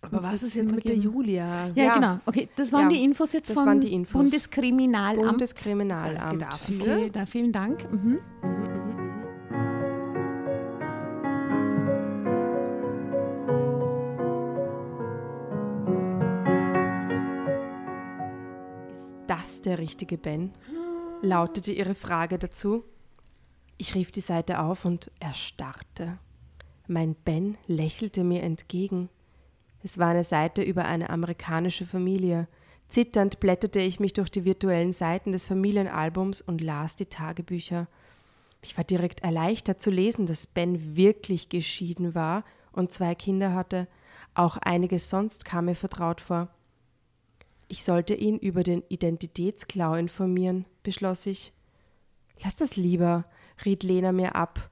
[0.00, 1.12] Aber was ist jetzt mit der geben.
[1.12, 1.66] Julia?
[1.74, 1.94] Ja, Ja.
[1.94, 2.18] genau.
[2.24, 4.12] Okay, das waren Ja, die Infos jetzt das vom waren die Infos.
[4.12, 5.28] Bundeskriminalamt.
[5.28, 6.40] Bundeskriminalamt.
[6.42, 6.80] Dafür.
[6.82, 7.90] Okay, da vielen Dank.
[7.90, 8.18] Mhm.
[19.26, 20.52] das der richtige Ben?
[21.20, 22.84] lautete ihre Frage dazu.
[23.76, 26.18] Ich rief die Seite auf und erstarrte.
[26.86, 29.08] Mein Ben lächelte mir entgegen.
[29.82, 32.48] Es war eine Seite über eine amerikanische Familie.
[32.88, 37.86] Zitternd blätterte ich mich durch die virtuellen Seiten des Familienalbums und las die Tagebücher.
[38.62, 43.86] Ich war direkt erleichtert zu lesen, dass Ben wirklich geschieden war und zwei Kinder hatte.
[44.34, 46.48] Auch einiges sonst kam mir vertraut vor.
[47.68, 51.52] Ich sollte ihn über den Identitätsklau informieren, beschloss ich.
[52.42, 53.24] Lass das lieber,
[53.64, 54.70] riet Lena mir ab.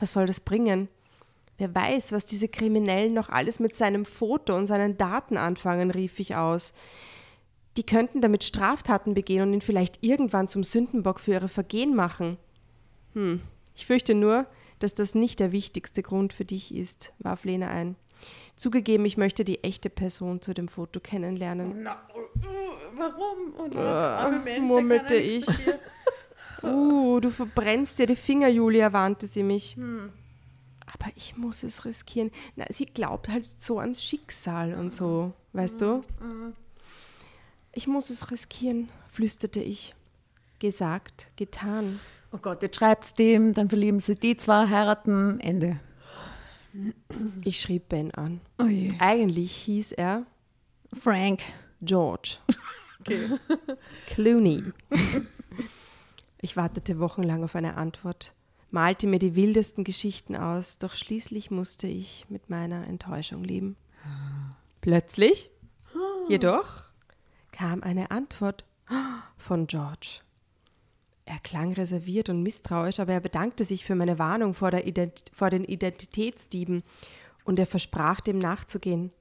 [0.00, 0.88] Was soll das bringen?
[1.56, 6.18] Wer weiß, was diese Kriminellen noch alles mit seinem Foto und seinen Daten anfangen, rief
[6.18, 6.72] ich aus.
[7.76, 12.38] Die könnten damit Straftaten begehen und ihn vielleicht irgendwann zum Sündenbock für ihre Vergehen machen.
[13.14, 13.40] Hm,
[13.74, 14.46] ich fürchte nur,
[14.80, 17.96] dass das nicht der wichtigste Grund für dich ist, warf Lena ein.
[18.56, 21.82] Zugegeben, ich möchte die echte Person zu dem Foto kennenlernen.
[21.82, 22.44] Na, uh,
[22.96, 23.52] warum?
[23.54, 25.46] Und, Äh, murmelte ich.
[26.62, 29.76] Uh, du verbrennst dir die Finger, Julia, warnte sie mich.
[30.94, 32.30] Aber ich muss es riskieren.
[32.56, 36.04] Na, sie glaubt halt so ans Schicksal und so, weißt du?
[37.72, 39.94] Ich muss es riskieren, flüsterte ich.
[40.60, 42.00] Gesagt, getan.
[42.32, 45.80] Oh Gott, jetzt schreibt's dem, dann verlieben sie die zwei, heiraten, Ende.
[47.44, 48.40] Ich schrieb Ben an.
[48.58, 48.68] Oh.
[48.98, 50.26] Eigentlich hieß er
[51.00, 51.42] Frank.
[51.82, 52.38] George.
[54.06, 54.64] Clooney.
[56.40, 58.32] Ich wartete wochenlang auf eine Antwort,
[58.74, 63.76] malte mir die wildesten Geschichten aus, doch schließlich musste ich mit meiner Enttäuschung leben.
[64.80, 65.50] Plötzlich,
[66.28, 66.82] jedoch,
[67.52, 68.64] kam eine Antwort
[69.38, 70.20] von George.
[71.24, 75.50] Er klang reserviert und misstrauisch, aber er bedankte sich für meine Warnung vor, Ident vor
[75.50, 76.82] den Identitätsdieben
[77.44, 79.12] und er versprach, dem nachzugehen.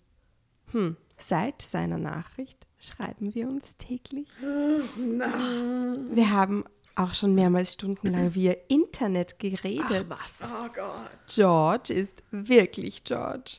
[0.72, 4.28] Hm, seit seiner Nachricht schreiben wir uns täglich.
[4.42, 6.66] Wir haben
[6.96, 10.06] auch schon mehrmals stundenlang via Internet geredet.
[10.10, 10.50] was?
[10.52, 11.10] Oh Gott.
[11.28, 13.58] George ist wirklich George.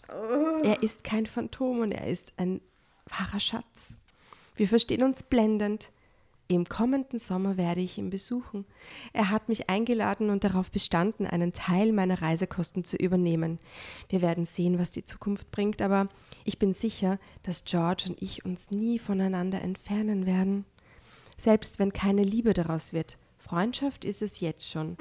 [0.62, 2.60] Er ist kein Phantom und er ist ein
[3.06, 3.98] wahrer Schatz.
[4.54, 5.90] Wir verstehen uns blendend.
[6.46, 8.66] Im kommenden Sommer werde ich ihn besuchen.
[9.14, 13.58] Er hat mich eingeladen und darauf bestanden, einen Teil meiner Reisekosten zu übernehmen.
[14.10, 16.08] Wir werden sehen, was die Zukunft bringt, aber
[16.44, 20.66] ich bin sicher, dass George und ich uns nie voneinander entfernen werden.
[21.38, 23.16] Selbst wenn keine Liebe daraus wird.
[23.48, 24.96] Freundschaft ist es jetzt schon.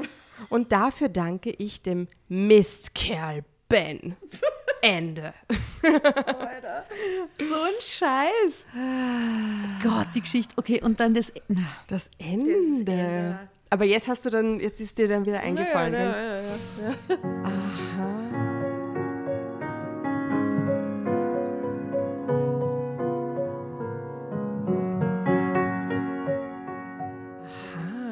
[0.50, 4.16] Und dafür danke ich dem Mistkerl Ben.
[4.82, 5.34] Ende.
[5.82, 8.66] So ein Scheiß.
[9.82, 10.54] Gott, die Geschichte.
[10.58, 11.32] Okay, und dann das.
[11.48, 13.40] Na, Das Ende.
[13.70, 15.94] Aber jetzt hast du dann, jetzt ist dir dann wieder eingefallen.
[15.94, 16.44] Ja, gell?
[16.82, 17.34] ja, ja, ja.
[17.44, 18.23] Aha.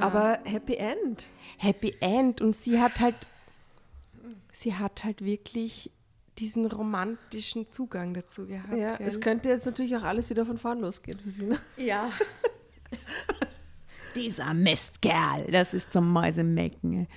[0.01, 1.27] Aber Happy End.
[1.57, 2.41] Happy End.
[2.41, 3.27] Und sie hat halt,
[4.51, 5.91] sie hat halt wirklich
[6.37, 8.75] diesen romantischen Zugang dazu gehabt.
[8.75, 9.07] Ja, gell?
[9.07, 11.45] es könnte jetzt natürlich auch alles wieder von vorn losgehen für sie.
[11.45, 11.59] Ne?
[11.77, 12.09] ja.
[14.15, 16.93] Dieser Mistkerl, das ist zum Mäusemelken.
[16.93, 17.07] ey.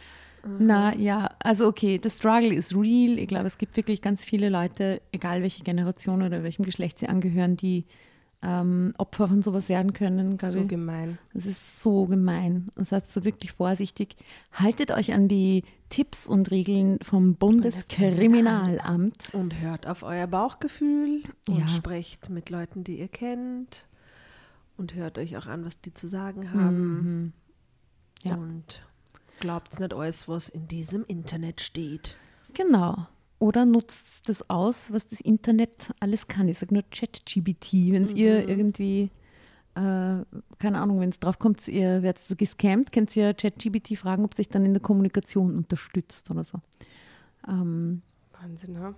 [0.58, 3.18] Na ja, also okay, das Struggle ist real.
[3.18, 7.08] Ich glaube, es gibt wirklich ganz viele Leute, egal welche Generation oder welchem Geschlecht sie
[7.08, 7.86] angehören, die
[8.44, 10.36] ähm, Opfer von sowas werden können.
[10.36, 11.18] glaube so gemein.
[11.32, 12.68] Das ist so gemein.
[12.76, 14.16] Das heißt so wirklich vorsichtig.
[14.52, 19.32] Haltet euch an die Tipps und Regeln vom Bundeskriminalamt.
[19.34, 21.68] Und hört auf euer Bauchgefühl und Ja.
[21.68, 23.86] sprecht mit Leuten, die ihr kennt.
[24.76, 27.32] Und hört euch auch an, was die zu sagen haben.
[28.24, 28.34] Ja.
[28.34, 28.82] Und
[29.40, 32.16] glaubt nicht alles, was in diesem Internet steht.
[32.54, 33.06] Genau.
[33.44, 36.48] Oder nutzt das aus, was das Internet alles kann.
[36.48, 39.10] Ich sage nur ChatGBT, wenn ihr irgendwie,
[39.74, 40.24] äh,
[40.58, 44.48] keine Ahnung, wenn es drauf kommt, ihr werdet gescammt, könnt ihr ChatGBT fragen, ob sich
[44.48, 46.58] dann in der Kommunikation unterstützt oder so.
[47.46, 48.00] Ähm,
[48.40, 48.94] Wahnsinn, ha?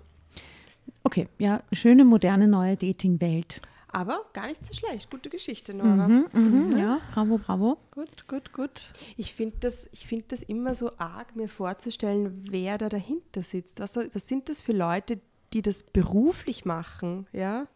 [1.03, 3.61] okay, ja, schöne, moderne, neue Dating-Welt.
[3.97, 5.11] Aber gar nicht so schlecht.
[5.11, 6.07] Gute Geschichte, Nora.
[6.07, 7.79] Mhm, mhm, ja, bravo, bravo.
[7.93, 8.93] Gut, gut, gut.
[9.17, 13.81] Ich finde das, ich find das immer so arg, mir vorzustellen, wer da dahinter sitzt.
[13.81, 15.19] Was, was sind das für Leute,
[15.55, 17.69] die das beruflich machen, ja?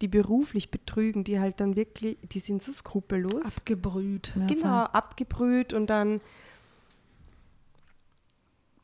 [0.00, 3.58] Die beruflich betrügen, die halt dann wirklich, die sind so skrupellos.
[3.58, 4.32] Abgebrüht.
[4.34, 4.88] Ja, genau, voll.
[4.92, 6.20] abgebrüht und dann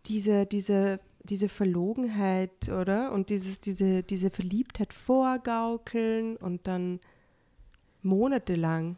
[0.07, 3.13] diese, diese, diese Verlogenheit, oder?
[3.13, 7.01] Und dieses, diese, diese Verliebtheit vorgaukeln und dann
[8.03, 8.97] monatelang,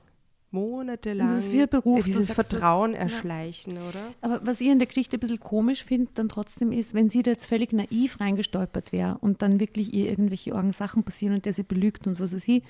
[0.51, 2.47] monatelang Das ist wie Beruf, äh, dieses sagst das.
[2.47, 2.99] Vertrauen Ja.
[2.99, 4.15] erschleichen, oder?
[4.21, 7.23] Aber was ich in der Geschichte ein bisschen komisch finde, dann trotzdem ist, wenn sie
[7.23, 11.53] da jetzt völlig naiv reingestolpert wäre und dann wirklich ihr irgendwelche Sachen passieren und der
[11.53, 12.63] sie belügt und was weiß ich,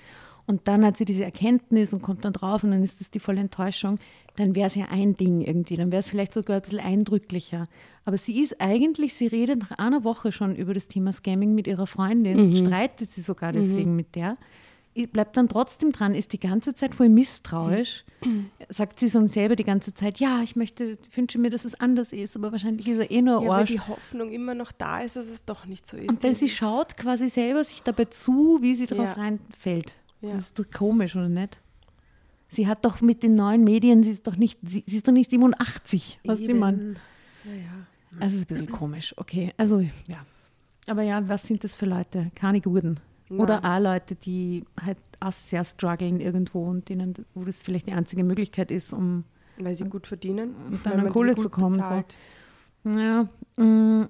[0.49, 3.21] und dann hat sie diese Erkenntnis und kommt dann drauf und dann ist das die
[3.21, 3.99] volle Enttäuschung,
[4.37, 7.69] dann wäre es ja ein Ding irgendwie, dann wäre es vielleicht sogar ein bisschen eindrücklicher.
[8.05, 11.67] Aber sie ist eigentlich, sie redet nach einer Woche schon über das Thema Scamming mit
[11.67, 14.37] ihrer Freundin, streitet sie sogar deswegen mit der,
[15.13, 18.05] bleibt dann trotzdem dran, ist die ganze Zeit voll misstrauisch,
[18.69, 22.13] sagt sie so selber die ganze Zeit, ja, ich möchte, wünsche mir, dass es anders
[22.13, 23.71] ist, aber wahrscheinlich ist er eh nur Ja, weil Arsch.
[23.71, 26.09] die Hoffnung immer noch da ist, dass es doch nicht so ist.
[26.09, 29.23] Und dann sie schaut quasi selber sich dabei zu, wie sie darauf Ja.
[29.23, 29.95] reinfällt.
[30.21, 30.33] Ja.
[30.33, 31.61] Das ist doch komisch, oder nicht?
[32.49, 35.13] Sie hat doch mit den neuen Medien, sie ist doch nicht, sie, sie ist doch
[35.13, 36.75] nicht 87, was die man.
[36.75, 36.97] Eben.
[37.45, 37.87] Naja.
[38.21, 39.53] Also es ist ein bisschen komisch, okay.
[39.59, 40.25] Also ja.
[40.87, 42.31] Aber ja, was sind das für Leute?
[42.35, 42.99] Keine guten.
[43.31, 47.93] Oder auch Leute, die halt auch sehr strugglen irgendwo und denen, wo das vielleicht die
[47.93, 49.25] einzige Möglichkeit ist, um
[49.59, 50.55] Weil sie gut verdienen.
[50.71, 52.91] Und dann an Kohle zu kommen, so.
[52.99, 54.09] ja, mh,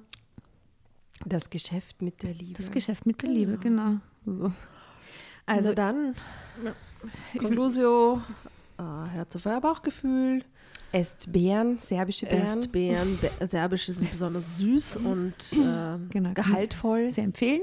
[1.27, 2.55] Das Geschäft mit der Liebe.
[2.63, 3.97] das Geschäft mit der Liebe, genau.
[5.49, 5.55] So.
[5.55, 6.15] Also Also dann,
[7.39, 8.23] Conclusio,
[8.79, 8.83] äh,
[9.13, 10.45] Herz auf euer Bauchgefühl,
[10.91, 12.61] Esst Beeren, serbische Beeren.
[12.61, 17.13] esst Beeren, Be Serbisch ist besonders süß und äh, Genau, gehaltvoll.
[17.13, 17.63] Sehr empfehlen.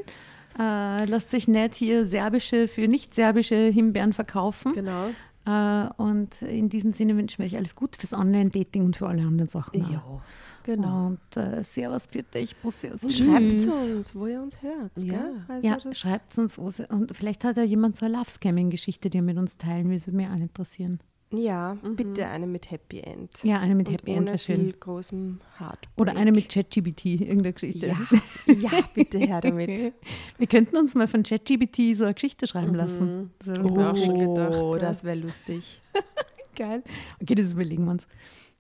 [0.60, 4.74] Äh, lasst sich nicht hier serbische für nicht serbische Himbeeren verkaufen.
[4.74, 5.10] Genau.
[5.46, 9.22] Äh, und in diesem Sinne wünschen wir euch alles Gute fürs Online-Dating und für alle
[9.22, 9.80] anderen Sachen.
[9.92, 10.22] Jo,
[10.64, 11.08] genau.
[11.08, 14.92] Und äh, Servus für dich, Bussi aus Schreibt uns, wo ihr uns hört.
[14.98, 15.26] Ja.
[15.48, 16.58] Also Ja, schreibt uns.
[16.58, 19.90] wo sie- Und vielleicht hat ja jemand so eine Love-Scamming-Geschichte, die er mit uns teilen
[19.90, 19.98] will.
[19.98, 21.00] Das würde mich auch interessieren.
[21.32, 23.32] Ja, bitte eine mit Happy End.
[23.44, 24.56] Ja, eine mit Und Happy End wäre schön.
[24.62, 25.90] viel großem Heartbreak.
[25.98, 27.88] Oder eine mit ChatGBT, irgendeine Geschichte.
[27.88, 27.98] Ja,
[28.54, 29.92] ja, bitte her damit.
[30.38, 33.32] Wir könnten uns mal von ChatGBT so eine Geschichte schreiben lassen.
[33.40, 33.82] Das wäre doch Oh.
[33.82, 35.82] auch schon gedacht, Oh, das wäre lustig.
[36.56, 36.84] geil.
[37.22, 38.08] Okay, das überlegen wir uns.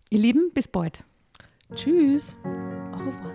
[0.10, 1.04] Ihr Lieben, bis bald.
[1.76, 2.36] Tschüss.
[2.44, 3.35] Au revoir.